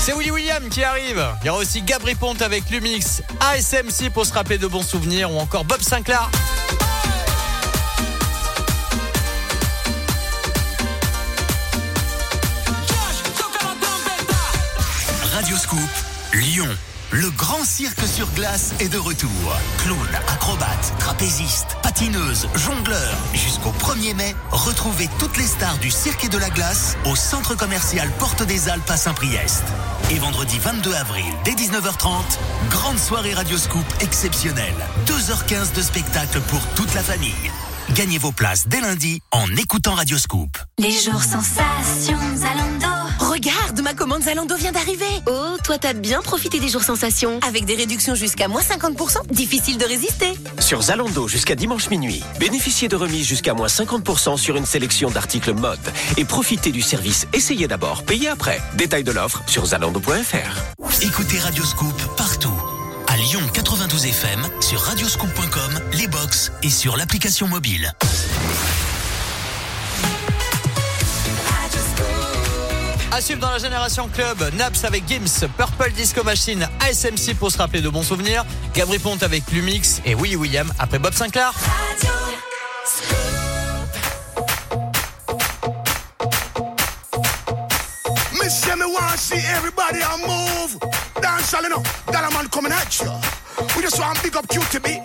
C'est 0.00 0.12
Willy 0.12 0.30
William 0.30 0.68
qui 0.68 0.84
arrive. 0.84 1.24
Il 1.42 1.46
y 1.46 1.50
aura 1.50 1.60
aussi 1.60 1.82
Gabri 1.82 2.14
Ponte 2.14 2.42
avec 2.42 2.70
Lumix, 2.70 3.22
ASMC 3.40 4.10
pour 4.12 4.24
se 4.26 4.32
rappeler 4.32 4.58
de 4.58 4.66
bons 4.66 4.86
souvenirs 4.86 5.32
ou 5.32 5.38
encore 5.38 5.64
Bob 5.64 5.80
Sinclair. 5.80 6.30
Radio 15.32 15.56
Scoop, 15.56 15.80
Lyon. 16.34 16.68
Le 17.12 17.30
grand 17.30 17.64
cirque 17.64 18.04
sur 18.04 18.28
glace 18.32 18.74
est 18.80 18.88
de 18.88 18.98
retour. 18.98 19.30
Clown, 19.78 20.08
acrobates, 20.28 20.92
trapézistes, 20.98 21.76
patineuses, 21.82 22.48
jongleurs. 22.56 23.16
Jusqu'au 23.32 23.70
1er 23.70 24.14
mai, 24.16 24.34
retrouvez 24.50 25.08
toutes 25.20 25.36
les 25.36 25.46
stars 25.46 25.78
du 25.78 25.90
cirque 25.90 26.24
et 26.24 26.28
de 26.28 26.38
la 26.38 26.50
glace 26.50 26.96
au 27.04 27.14
centre 27.14 27.54
commercial 27.54 28.10
Porte 28.18 28.42
des 28.42 28.68
Alpes 28.68 28.90
à 28.90 28.96
Saint-Priest. 28.96 29.62
Et 30.08 30.18
vendredi 30.20 30.58
22 30.60 30.94
avril, 30.94 31.24
dès 31.44 31.52
19h30, 31.52 32.38
grande 32.70 32.98
soirée 32.98 33.34
Radio 33.34 33.58
Scoop 33.58 33.84
exceptionnelle. 34.00 34.74
2h15 35.06 35.74
de 35.74 35.82
spectacle 35.82 36.40
pour 36.42 36.64
toute 36.76 36.94
la 36.94 37.02
famille. 37.02 37.50
Gagnez 37.92 38.18
vos 38.18 38.30
places 38.30 38.68
dès 38.68 38.80
lundi 38.80 39.20
en 39.32 39.48
écoutant 39.56 39.94
Radio 39.94 40.16
Scoop. 40.16 40.58
Les 40.78 40.92
jours 40.92 41.22
sensations 41.22 42.18
Zalando. 42.36 42.75
Commande 44.06 44.22
Zalando 44.22 44.54
vient 44.54 44.70
d'arriver. 44.70 45.04
Oh, 45.26 45.56
toi 45.64 45.78
t'as 45.78 45.92
bien 45.92 46.22
profité 46.22 46.60
des 46.60 46.68
jours 46.68 46.84
sensations. 46.84 47.40
Avec 47.44 47.64
des 47.64 47.74
réductions 47.74 48.14
jusqu'à 48.14 48.46
moins 48.46 48.60
50%, 48.60 49.32
difficile 49.32 49.78
de 49.78 49.84
résister. 49.84 50.32
Sur 50.60 50.80
Zalando 50.80 51.26
jusqu'à 51.26 51.56
dimanche 51.56 51.90
minuit, 51.90 52.22
bénéficiez 52.38 52.86
de 52.86 52.94
remises 52.94 53.26
jusqu'à 53.26 53.52
moins 53.52 53.66
50% 53.66 54.36
sur 54.36 54.56
une 54.56 54.64
sélection 54.64 55.10
d'articles 55.10 55.54
mode 55.54 55.80
et 56.16 56.24
profitez 56.24 56.70
du 56.70 56.82
service 56.82 57.26
Essayez 57.32 57.66
d'abord, 57.66 58.04
payez 58.04 58.28
après. 58.28 58.60
Détail 58.74 59.02
de 59.02 59.10
l'offre 59.10 59.42
sur 59.48 59.66
zalando.fr. 59.66 61.02
Écoutez 61.02 61.40
Radio 61.40 61.64
Scoop 61.64 62.00
partout. 62.16 62.54
À 63.08 63.16
Lyon 63.16 63.40
92 63.52 64.06
FM, 64.06 64.40
sur 64.60 64.82
radioscoop.com, 64.82 65.80
les 65.94 66.06
box 66.06 66.52
et 66.62 66.70
sur 66.70 66.96
l'application 66.96 67.48
mobile. 67.48 67.92
À 73.16 73.20
suivre 73.22 73.40
dans 73.40 73.50
la 73.50 73.56
Génération 73.56 74.10
Club, 74.12 74.36
Naps 74.58 74.84
avec 74.84 75.08
Gims, 75.08 75.48
Purple 75.56 75.90
Disco 75.92 76.22
Machine, 76.22 76.68
ASMC 76.80 77.34
pour 77.38 77.50
se 77.50 77.56
rappeler 77.56 77.80
de 77.80 77.88
bons 77.88 78.02
souvenirs, 78.02 78.44
Gabri 78.74 78.98
Ponte 78.98 79.22
avec 79.22 79.50
Lumix 79.52 80.02
et 80.04 80.14
Willy 80.14 80.36
William 80.36 80.70
après 80.78 80.98
Bob 80.98 81.14
Sinclair. 81.14 81.50
Me 88.34 88.50
say 88.50 88.76
me 88.76 88.84
want 88.84 89.16
see 89.16 89.40
everybody 89.56 90.02
a 90.02 90.18
move? 90.18 90.78
Dance 91.22 91.54
all 91.54 91.64
enough. 91.64 92.04
That 92.12 92.30
a 92.30 92.34
man 92.34 92.48
coming 92.50 92.72
at 92.72 93.00
you. 93.00 93.10
We 93.78 93.82
just 93.82 93.98
want 93.98 94.22
big 94.22 94.36
up 94.36 94.46
QTB. 94.48 95.00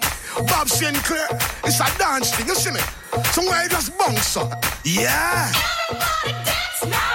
Bob 0.49 0.67
Sinclair. 0.67 1.29
It's 1.63 1.79
a 1.79 1.85
dance 1.97 2.35
thing, 2.35 2.47
you 2.47 2.55
see 2.55 2.71
me? 2.71 2.81
Somewhere 3.31 3.63
you 3.63 3.69
just 3.69 3.97
bounce 3.97 4.35
up. 4.35 4.51
Yeah. 4.83 5.49
Let's 6.83 7.10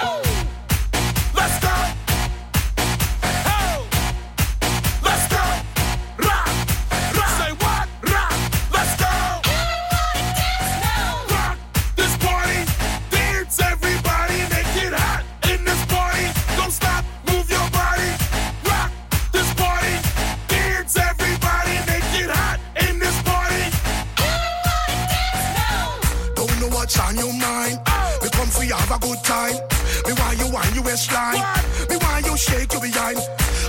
waistline. 30.97 31.45
Me 31.91 31.97
want 32.01 32.25
you 32.25 32.37
shake 32.37 32.73
your 32.73 32.81
behind. 32.81 33.21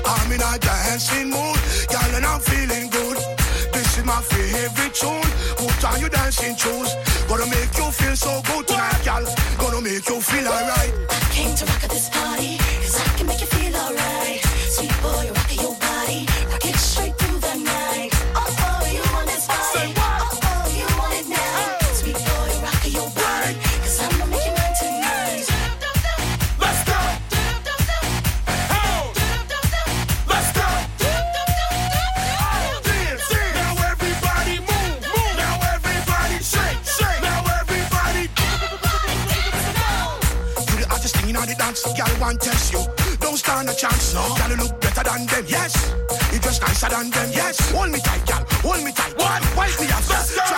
I'm 0.06 0.32
in 0.32 0.40
a 0.40 0.58
dancing 0.60 1.30
mood, 1.30 1.60
girl, 1.91 2.12
and 2.16 2.26
I'm 2.26 2.40
feeling 2.40 2.90
good. 2.90 3.18
This 3.74 3.98
is 3.98 4.06
my 4.06 4.22
favorite 4.22 4.95
tune. 4.95 5.30
Put 5.60 5.84
on 5.84 5.99
your 5.99 6.10
dancing 6.10 6.56
shoes. 6.56 6.95
Gonna 7.28 7.48
make 7.48 7.76
you 7.76 7.91
feel 7.91 8.16
so 8.16 8.41
good 8.48 8.68
tonight, 8.68 9.04
girl. 9.04 9.26
Gonna 9.60 9.82
make 9.82 10.08
you 10.08 10.22
feel 10.22 10.48
alright. 10.48 10.94
Came 11.32 11.54
to 11.56 11.66
rock 11.66 11.84
at 11.84 11.90
this 11.90 12.10
party, 12.10 12.58
thing 41.84 41.95
in 41.95 42.02
all 42.02 42.08
the 42.08 42.18
dance, 42.18 42.18
girl 42.18 42.22
want 42.22 42.41
test 42.41 42.74
you. 42.74 43.18
Don't 43.20 43.38
stand 43.38 43.70
a 43.70 43.74
chance, 43.74 44.14
no. 44.14 44.36
Girl, 44.36 44.49
you 44.49 44.58
look 44.58 44.82
better 44.82 45.04
than 45.04 45.26
them, 45.28 45.45
yes. 45.48 45.94
You 46.32 46.40
just 46.40 46.62
nicer 46.62 46.90
than 46.90 47.10
them, 47.10 47.30
yes. 47.34 47.72
Hold 47.72 47.91
me 47.91 47.99
tight, 47.99 48.26
girl, 48.26 48.45
hold 48.62 48.84
me 48.84 48.91
tight. 48.91 49.14
What? 49.18 49.44
Wipe 49.56 49.80
me 49.80 49.88
Let's 49.88 50.36
go. 50.36 50.57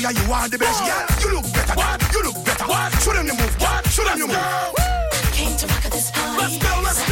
Say 0.00 0.24
you 0.24 0.32
are 0.32 0.48
the 0.48 0.58
best. 0.58 0.82
Yeah, 0.84 1.06
you 1.20 1.34
look 1.34 1.52
better. 1.52 1.74
What? 1.74 2.14
You 2.14 2.22
look 2.22 2.44
better. 2.44 2.64
What? 2.64 2.92
Show 3.02 3.12
them 3.12 3.26
you 3.26 3.34
move. 3.34 3.60
What? 3.60 3.86
Show 3.88 4.04
them 4.04 4.18
you 4.18 4.26
move. 4.26 4.36
Came 5.32 5.56
to 5.56 5.66
rock 5.66 5.84
at 5.84 5.92
this 5.92 6.10
party. 6.10 6.38
Let's 6.38 6.58
go, 6.58 6.80
let's 6.82 7.08
go. 7.08 7.09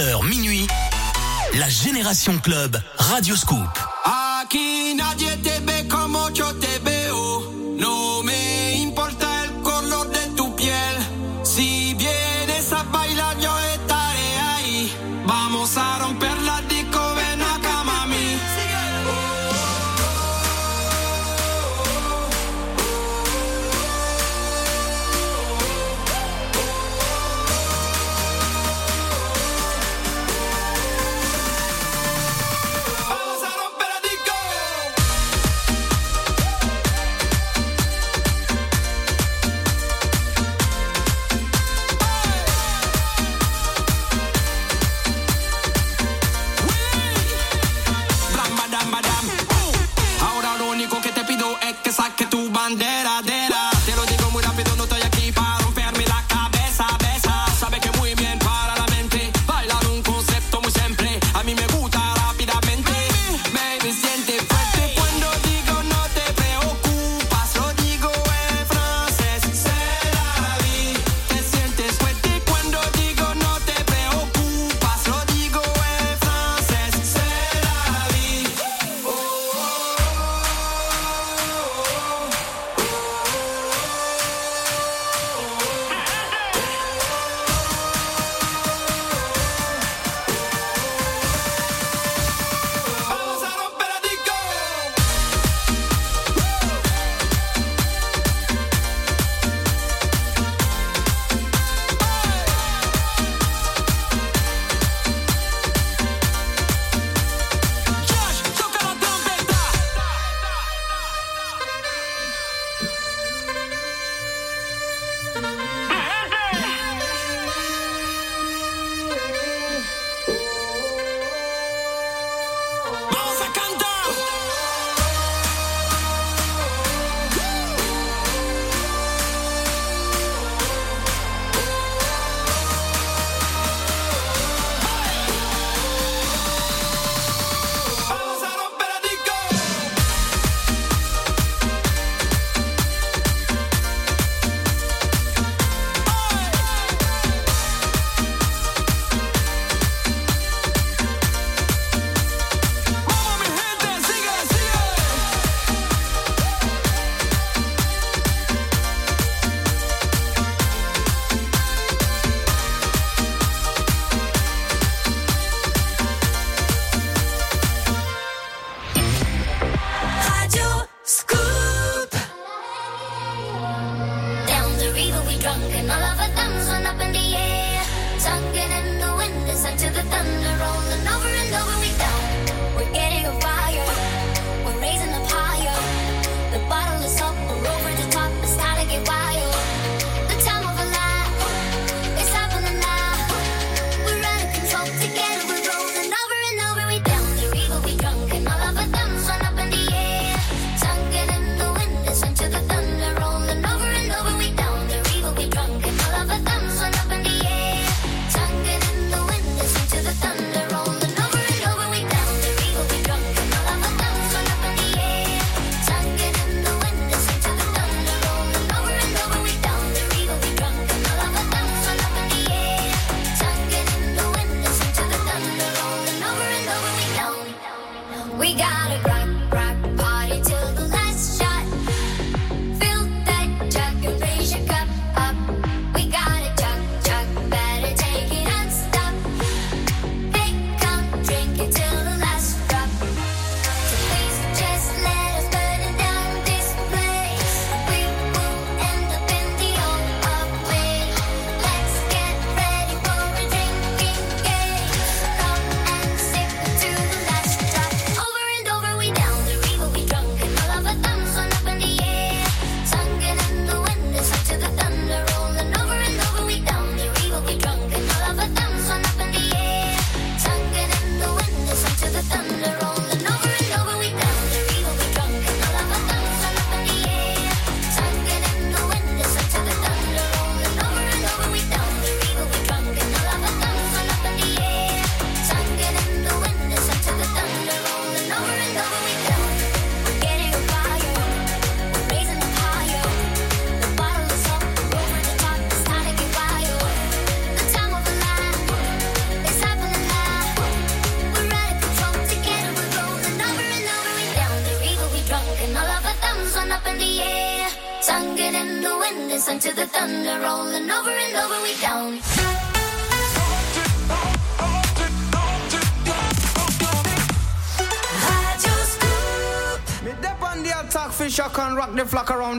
20h 0.00 0.26
minuit, 0.28 0.66
la 1.58 1.68
Génération 1.68 2.38
Club 2.38 2.80
Radio 2.96 3.36
Scoop. 3.36 3.68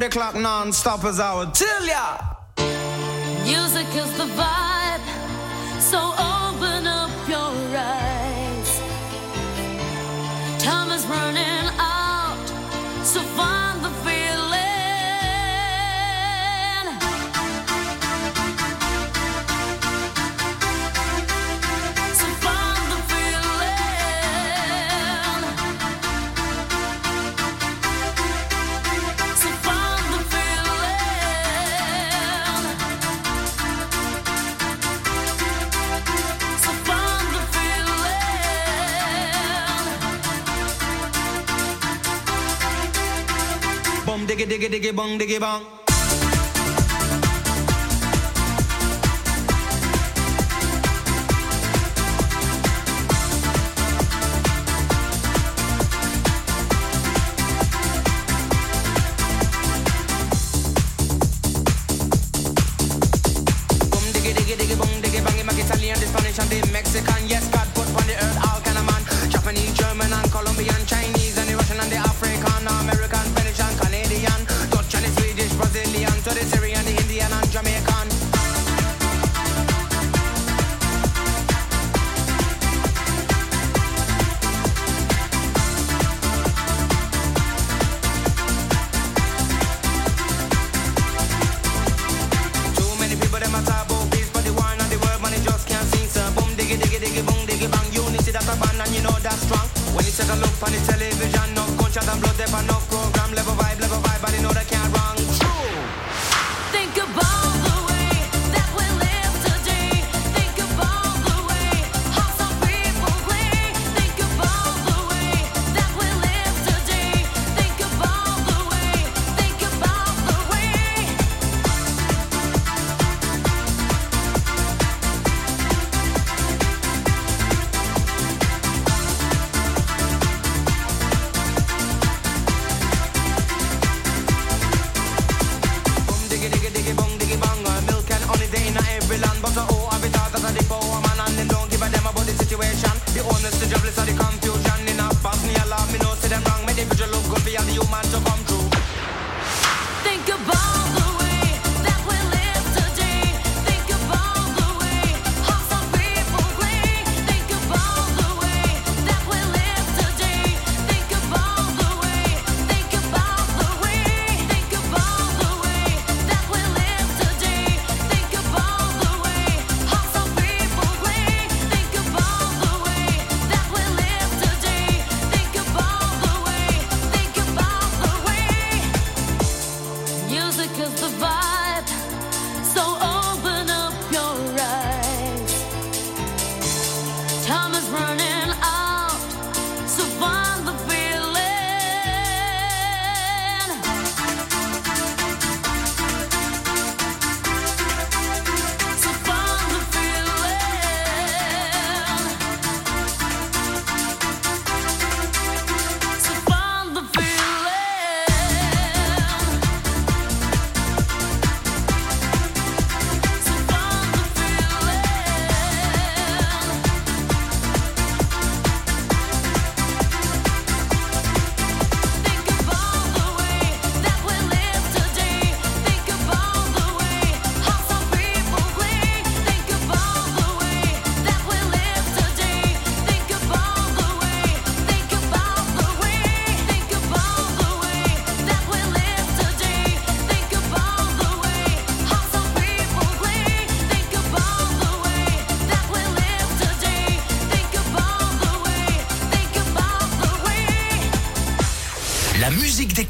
the 0.01 0.09
clock 0.09 0.33
non-stop 0.33 1.03
as 1.05 1.19
I 1.19 1.35
would 1.35 1.53
tell 1.53 1.85
ya. 1.85 2.20
diggy 45.01 45.09
bang 45.09 45.17
diggy 45.17 45.39
bang. 45.39 45.80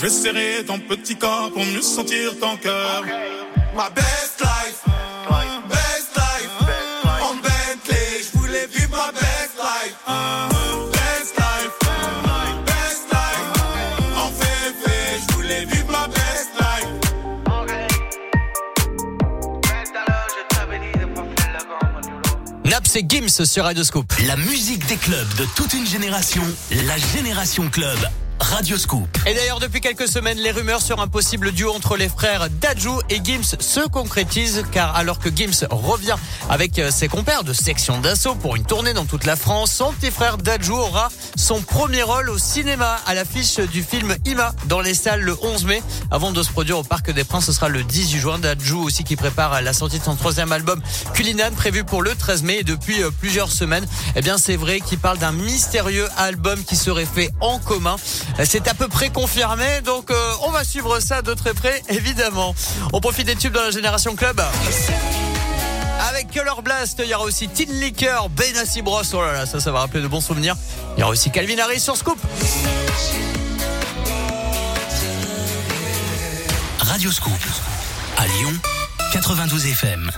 Je 0.00 0.06
vais 0.06 0.12
serrer 0.12 0.64
ton 0.66 0.78
petit 0.78 1.14
corps 1.14 1.50
Pour 1.52 1.62
mieux 1.62 1.82
sentir 1.82 2.32
ton 2.40 2.56
cœur 2.56 3.04
Ma 3.76 3.90
best 3.90 4.40
life, 4.40 4.82
best 5.68 6.16
life. 6.16 6.48
En 7.20 7.34
Bentley, 7.34 8.22
j'voulais 8.32 8.66
vivre 8.66 8.96
ma 8.96 9.12
best 9.12 9.58
life. 9.58 9.94
Best 10.92 11.36
life, 11.36 11.78
best 12.64 13.12
life. 13.12 13.50
En 14.16 14.30
féfé, 14.30 15.20
j'voulais 15.28 15.66
vivre 15.66 15.90
ma 15.90 16.08
best 16.08 16.48
life. 16.58 16.88
Naps 22.64 22.96
et 22.96 23.04
Gims 23.06 23.44
sur 23.44 23.64
Radio 23.64 23.84
Scoop. 23.84 24.10
La 24.26 24.36
musique 24.36 24.86
des 24.86 24.96
clubs 24.96 25.34
de 25.36 25.44
toute 25.56 25.74
une 25.74 25.86
génération, 25.86 26.42
la 26.86 26.96
Génération 26.96 27.68
Club, 27.68 27.98
Radio 28.50 28.76
Scoop. 28.76 29.08
Et 29.26 29.34
d'ailleurs, 29.34 29.60
depuis 29.60 29.80
quelques 29.80 30.08
semaines, 30.08 30.38
les 30.38 30.50
rumeurs 30.50 30.82
sur 30.82 31.00
un 31.00 31.06
possible 31.06 31.52
duo 31.52 31.72
entre 31.72 31.96
les 31.96 32.08
frères 32.08 32.48
Dajou 32.50 33.00
et 33.08 33.20
Gims 33.22 33.56
se 33.60 33.86
concrétisent, 33.86 34.64
car 34.72 34.96
alors 34.96 35.20
que 35.20 35.28
Gims 35.28 35.66
revient 35.70 36.16
avec 36.48 36.78
euh, 36.78 36.90
ses 36.90 37.06
compères 37.06 37.44
de 37.44 37.52
section 37.52 38.00
d'assaut 38.00 38.34
pour 38.34 38.56
une 38.56 38.64
tournée 38.64 38.92
dans 38.92 39.04
toute 39.04 39.24
la 39.24 39.36
France, 39.36 39.70
son 39.70 39.92
petit 39.92 40.10
frère 40.10 40.36
Dajou 40.36 40.74
aura 40.74 41.10
son 41.36 41.60
premier 41.62 42.02
rôle 42.02 42.28
au 42.28 42.38
cinéma 42.38 42.98
à 43.06 43.14
l'affiche 43.14 43.60
du 43.60 43.84
film 43.84 44.16
Ima 44.24 44.52
dans 44.66 44.80
les 44.80 44.94
salles 44.94 45.20
le 45.20 45.36
11 45.40 45.66
mai. 45.66 45.82
Avant 46.10 46.32
de 46.32 46.42
se 46.42 46.50
produire 46.50 46.78
au 46.78 46.82
Parc 46.82 47.12
des 47.12 47.24
Princes, 47.24 47.46
ce 47.46 47.52
sera 47.52 47.68
le 47.68 47.84
18 47.84 48.18
juin. 48.18 48.38
Dajou 48.40 48.82
aussi 48.82 49.04
qui 49.04 49.14
prépare 49.16 49.62
la 49.62 49.72
sortie 49.72 50.00
de 50.00 50.04
son 50.04 50.16
troisième 50.16 50.50
album 50.50 50.82
Culinan 51.14 51.52
prévu 51.54 51.84
pour 51.84 52.02
le 52.02 52.14
13 52.14 52.42
mai 52.42 52.58
et 52.60 52.64
depuis 52.64 53.02
euh, 53.02 53.10
plusieurs 53.10 53.52
semaines, 53.52 53.86
eh 54.16 54.22
bien 54.22 54.38
c'est 54.38 54.56
vrai 54.56 54.80
qu'il 54.80 54.98
parle 54.98 55.18
d'un 55.18 55.32
mystérieux 55.32 56.08
album 56.16 56.64
qui 56.64 56.74
serait 56.74 57.06
fait 57.06 57.30
en 57.40 57.58
commun. 57.58 57.96
C'est 58.44 58.68
à 58.68 58.74
peu 58.74 58.88
près 58.88 59.10
confirmé, 59.10 59.80
donc 59.84 60.10
euh, 60.10 60.32
on 60.42 60.50
va 60.50 60.64
suivre 60.64 60.98
ça 61.00 61.20
de 61.22 61.34
très 61.34 61.52
près, 61.52 61.82
évidemment. 61.88 62.54
On 62.92 63.00
profite 63.00 63.26
des 63.26 63.36
tubes 63.36 63.52
dans 63.52 63.62
la 63.62 63.70
Génération 63.70 64.16
Club. 64.16 64.40
Avec 66.08 66.32
Color 66.32 66.62
Blast, 66.62 67.00
il 67.04 67.10
y 67.10 67.14
aura 67.14 67.24
aussi 67.24 67.48
Tin 67.48 67.70
Liquor, 67.72 68.30
Benassi 68.30 68.80
Bros. 68.82 69.02
Oh 69.12 69.22
là 69.22 69.32
là, 69.32 69.46
ça, 69.46 69.60
ça 69.60 69.70
va 69.70 69.80
rappeler 69.80 70.02
de 70.02 70.08
bons 70.08 70.22
souvenirs. 70.22 70.56
Il 70.96 71.00
y 71.00 71.02
aura 71.02 71.12
aussi 71.12 71.30
Calvin 71.30 71.58
Harris 71.58 71.80
sur 71.80 71.96
Scoop. 71.96 72.18
Radio 76.78 77.12
Scoop. 77.12 77.32
À 78.16 78.26
Lyon, 78.26 78.52
92 79.12 79.66
FM. 79.66 80.10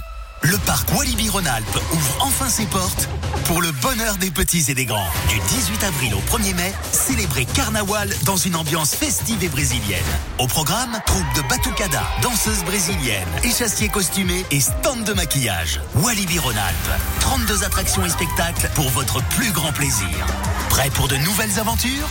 Le 0.45 0.59
parc 0.59 0.93
Walibi 0.97 1.29
Rhône-Alpes 1.29 1.79
ouvre 1.93 2.17
enfin 2.21 2.49
ses 2.49 2.67
portes 2.67 3.09
pour 3.45 3.63
le 3.63 3.71
bonheur 3.71 4.17
des 4.17 4.31
petits 4.31 4.65
et 4.69 4.75
des 4.75 4.87
grands. 4.87 5.09
Du 5.29 5.39
18 5.39 5.85
avril 5.85 6.15
au 6.15 6.21
1er 6.37 6.55
mai, 6.55 6.73
célébrez 6.91 7.45
Carnaval 7.45 8.13
dans 8.25 8.37
une 8.37 8.57
ambiance 8.57 8.95
festive 8.95 9.43
et 9.45 9.49
brésilienne. 9.49 10.03
Au 10.39 10.47
programme, 10.49 11.01
troupe 11.07 11.33
de 11.37 11.43
batucada, 11.49 12.03
danseuses 12.23 12.65
brésiliennes, 12.65 13.29
échassiers 13.45 13.89
costumés 13.89 14.45
et 14.51 14.61
stand 14.61 15.05
de 15.05 15.13
maquillage. 15.13 15.81
Walibi 15.97 16.39
Rhône-Alpes. 16.41 17.01
32 17.21 17.63
attractions 17.63 18.05
et 18.05 18.11
spectacles 18.11 18.69
pour 18.75 18.89
votre 18.91 19.23
plus 19.29 19.53
grand 19.53 19.73
plaisir. 19.73 20.27
Prêt 20.71 20.91
pour 20.91 21.07
de 21.07 21.17
nouvelles 21.17 21.61
aventures? 21.61 22.09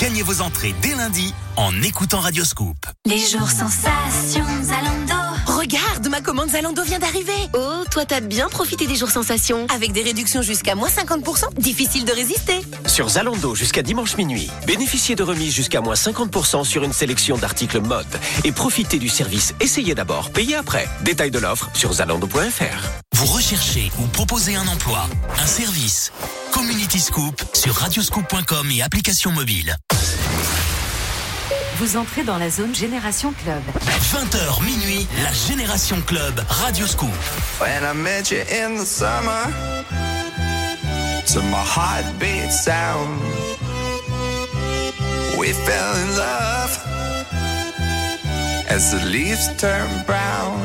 Gagnez 0.00 0.22
vos 0.22 0.40
entrées 0.40 0.74
dès 0.82 0.94
lundi 0.94 1.32
en 1.56 1.72
écoutant 1.82 2.20
Radio 2.20 2.44
Scoop. 2.44 2.76
Les 3.06 3.18
jours 3.18 3.50
sensations 3.50 4.46
Zalando. 4.62 5.27
Regarde, 5.58 6.06
ma 6.08 6.20
commande 6.20 6.50
Zalando 6.50 6.84
vient 6.84 7.00
d'arriver. 7.00 7.32
Oh, 7.52 7.82
toi 7.90 8.04
t'as 8.04 8.20
bien 8.20 8.48
profité 8.48 8.86
des 8.86 8.94
jours 8.94 9.10
sensations. 9.10 9.66
Avec 9.74 9.90
des 9.90 10.02
réductions 10.02 10.40
jusqu'à 10.40 10.76
moins 10.76 10.88
50%, 10.88 11.52
difficile 11.58 12.04
de 12.04 12.12
résister. 12.12 12.60
Sur 12.86 13.08
Zalando 13.08 13.56
jusqu'à 13.56 13.82
dimanche 13.82 14.16
minuit, 14.16 14.48
bénéficiez 14.68 15.16
de 15.16 15.24
remises 15.24 15.52
jusqu'à 15.52 15.80
moins 15.80 15.96
50% 15.96 16.62
sur 16.62 16.84
une 16.84 16.92
sélection 16.92 17.36
d'articles 17.36 17.80
mode 17.80 18.06
et 18.44 18.52
profitez 18.52 19.00
du 19.00 19.08
service 19.08 19.52
Essayez 19.58 19.96
d'abord, 19.96 20.30
payez 20.30 20.54
après. 20.54 20.88
Détail 21.02 21.32
de 21.32 21.40
l'offre 21.40 21.68
sur 21.74 21.92
zalando.fr. 21.92 22.88
Vous 23.14 23.26
recherchez 23.26 23.90
ou 23.98 24.06
proposez 24.06 24.54
un 24.54 24.68
emploi, 24.68 25.08
un 25.42 25.46
service. 25.46 26.12
Community 26.52 27.00
Scoop 27.00 27.42
sur 27.52 27.74
radioscoop.com 27.74 28.70
et 28.70 28.82
application 28.82 29.32
mobile 29.32 29.76
vous 31.78 31.96
entrez 31.96 32.24
dans 32.24 32.38
la 32.38 32.50
zone 32.50 32.74
Génération 32.74 33.32
Club. 33.32 33.62
20h 34.12 34.64
minuit, 34.64 35.06
la 35.22 35.32
Génération 35.32 36.00
Club, 36.04 36.42
Radio 36.48 36.86
Scoop. 36.86 37.08
When 37.60 37.84
I 37.84 37.92
met 37.94 38.32
you 38.32 38.40
in 38.50 38.78
the 38.78 38.84
summer, 38.84 39.46
to 41.26 41.40
my 41.42 41.62
heartbeat 41.62 42.50
sound, 42.50 43.20
we 45.38 45.52
fell 45.52 45.94
in 46.02 46.16
love 46.16 46.78
as 48.68 48.90
the 48.90 49.04
leaves 49.06 49.48
turn 49.56 49.88
brown. 50.04 50.58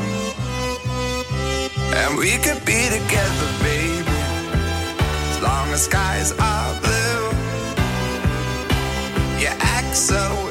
And 1.94 2.18
we 2.18 2.38
could 2.38 2.64
be 2.64 2.88
together, 2.90 3.48
baby, 3.62 4.18
as 5.30 5.42
long 5.42 5.72
as 5.72 5.84
skies 5.84 6.32
are 6.40 6.74
blue. 6.80 7.30
You 9.38 9.50
act 9.60 9.94
so 9.94 10.50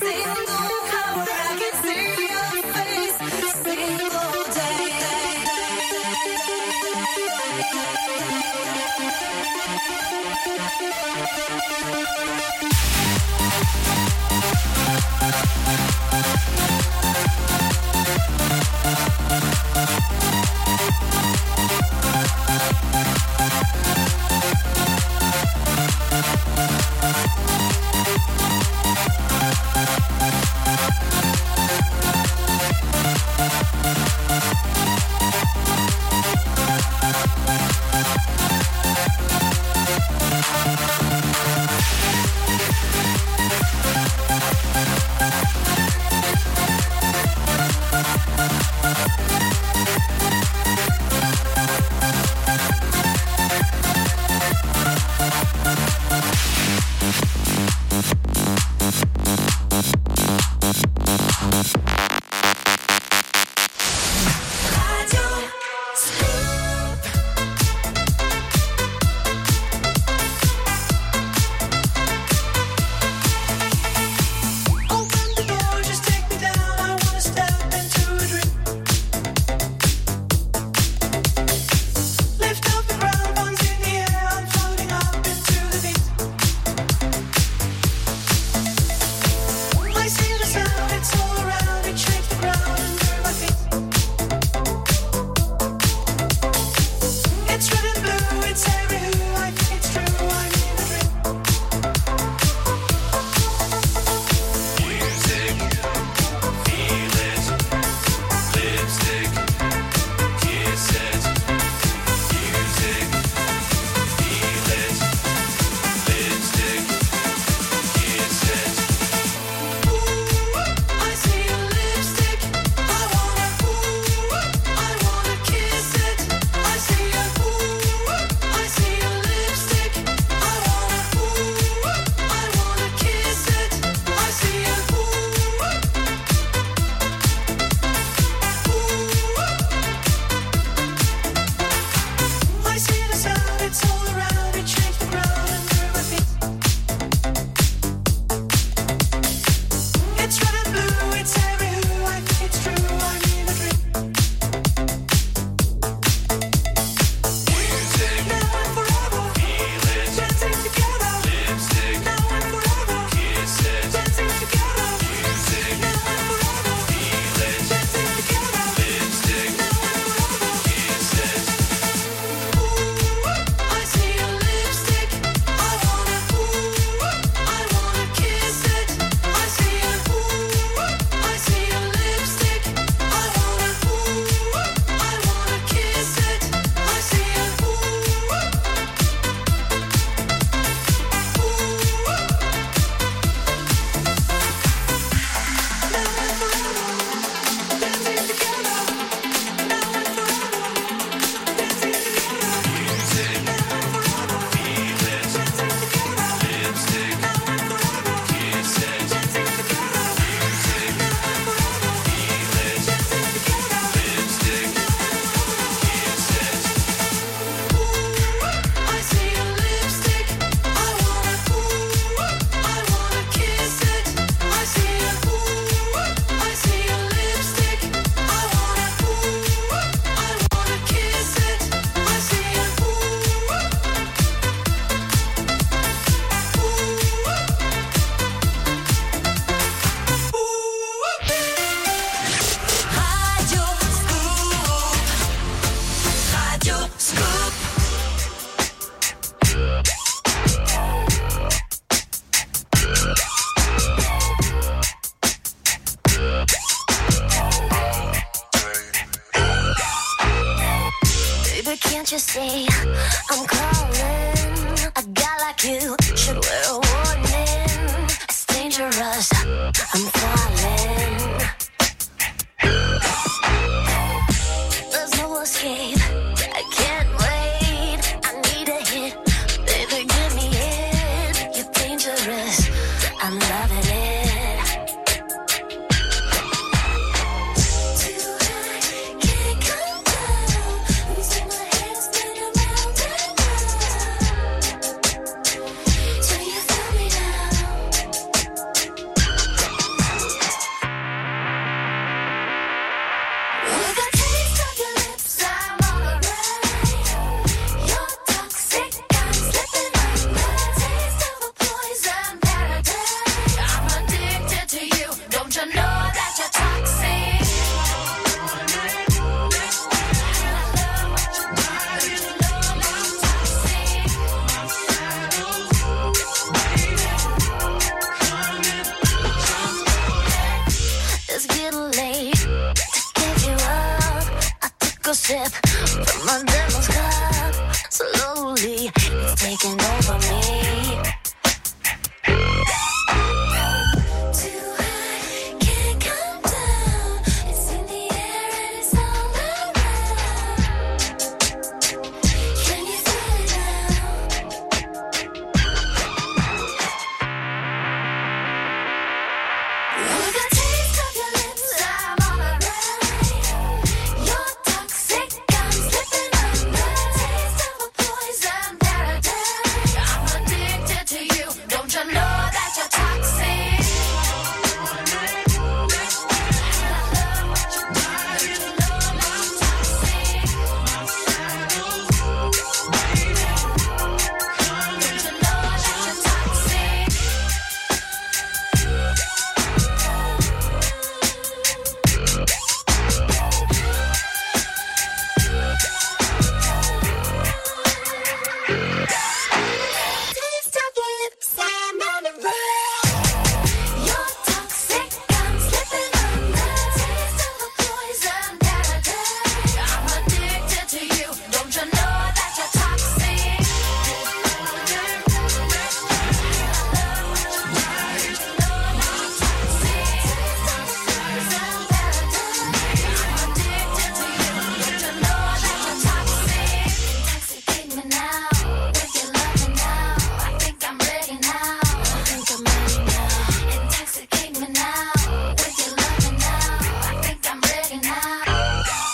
single 0.00 0.67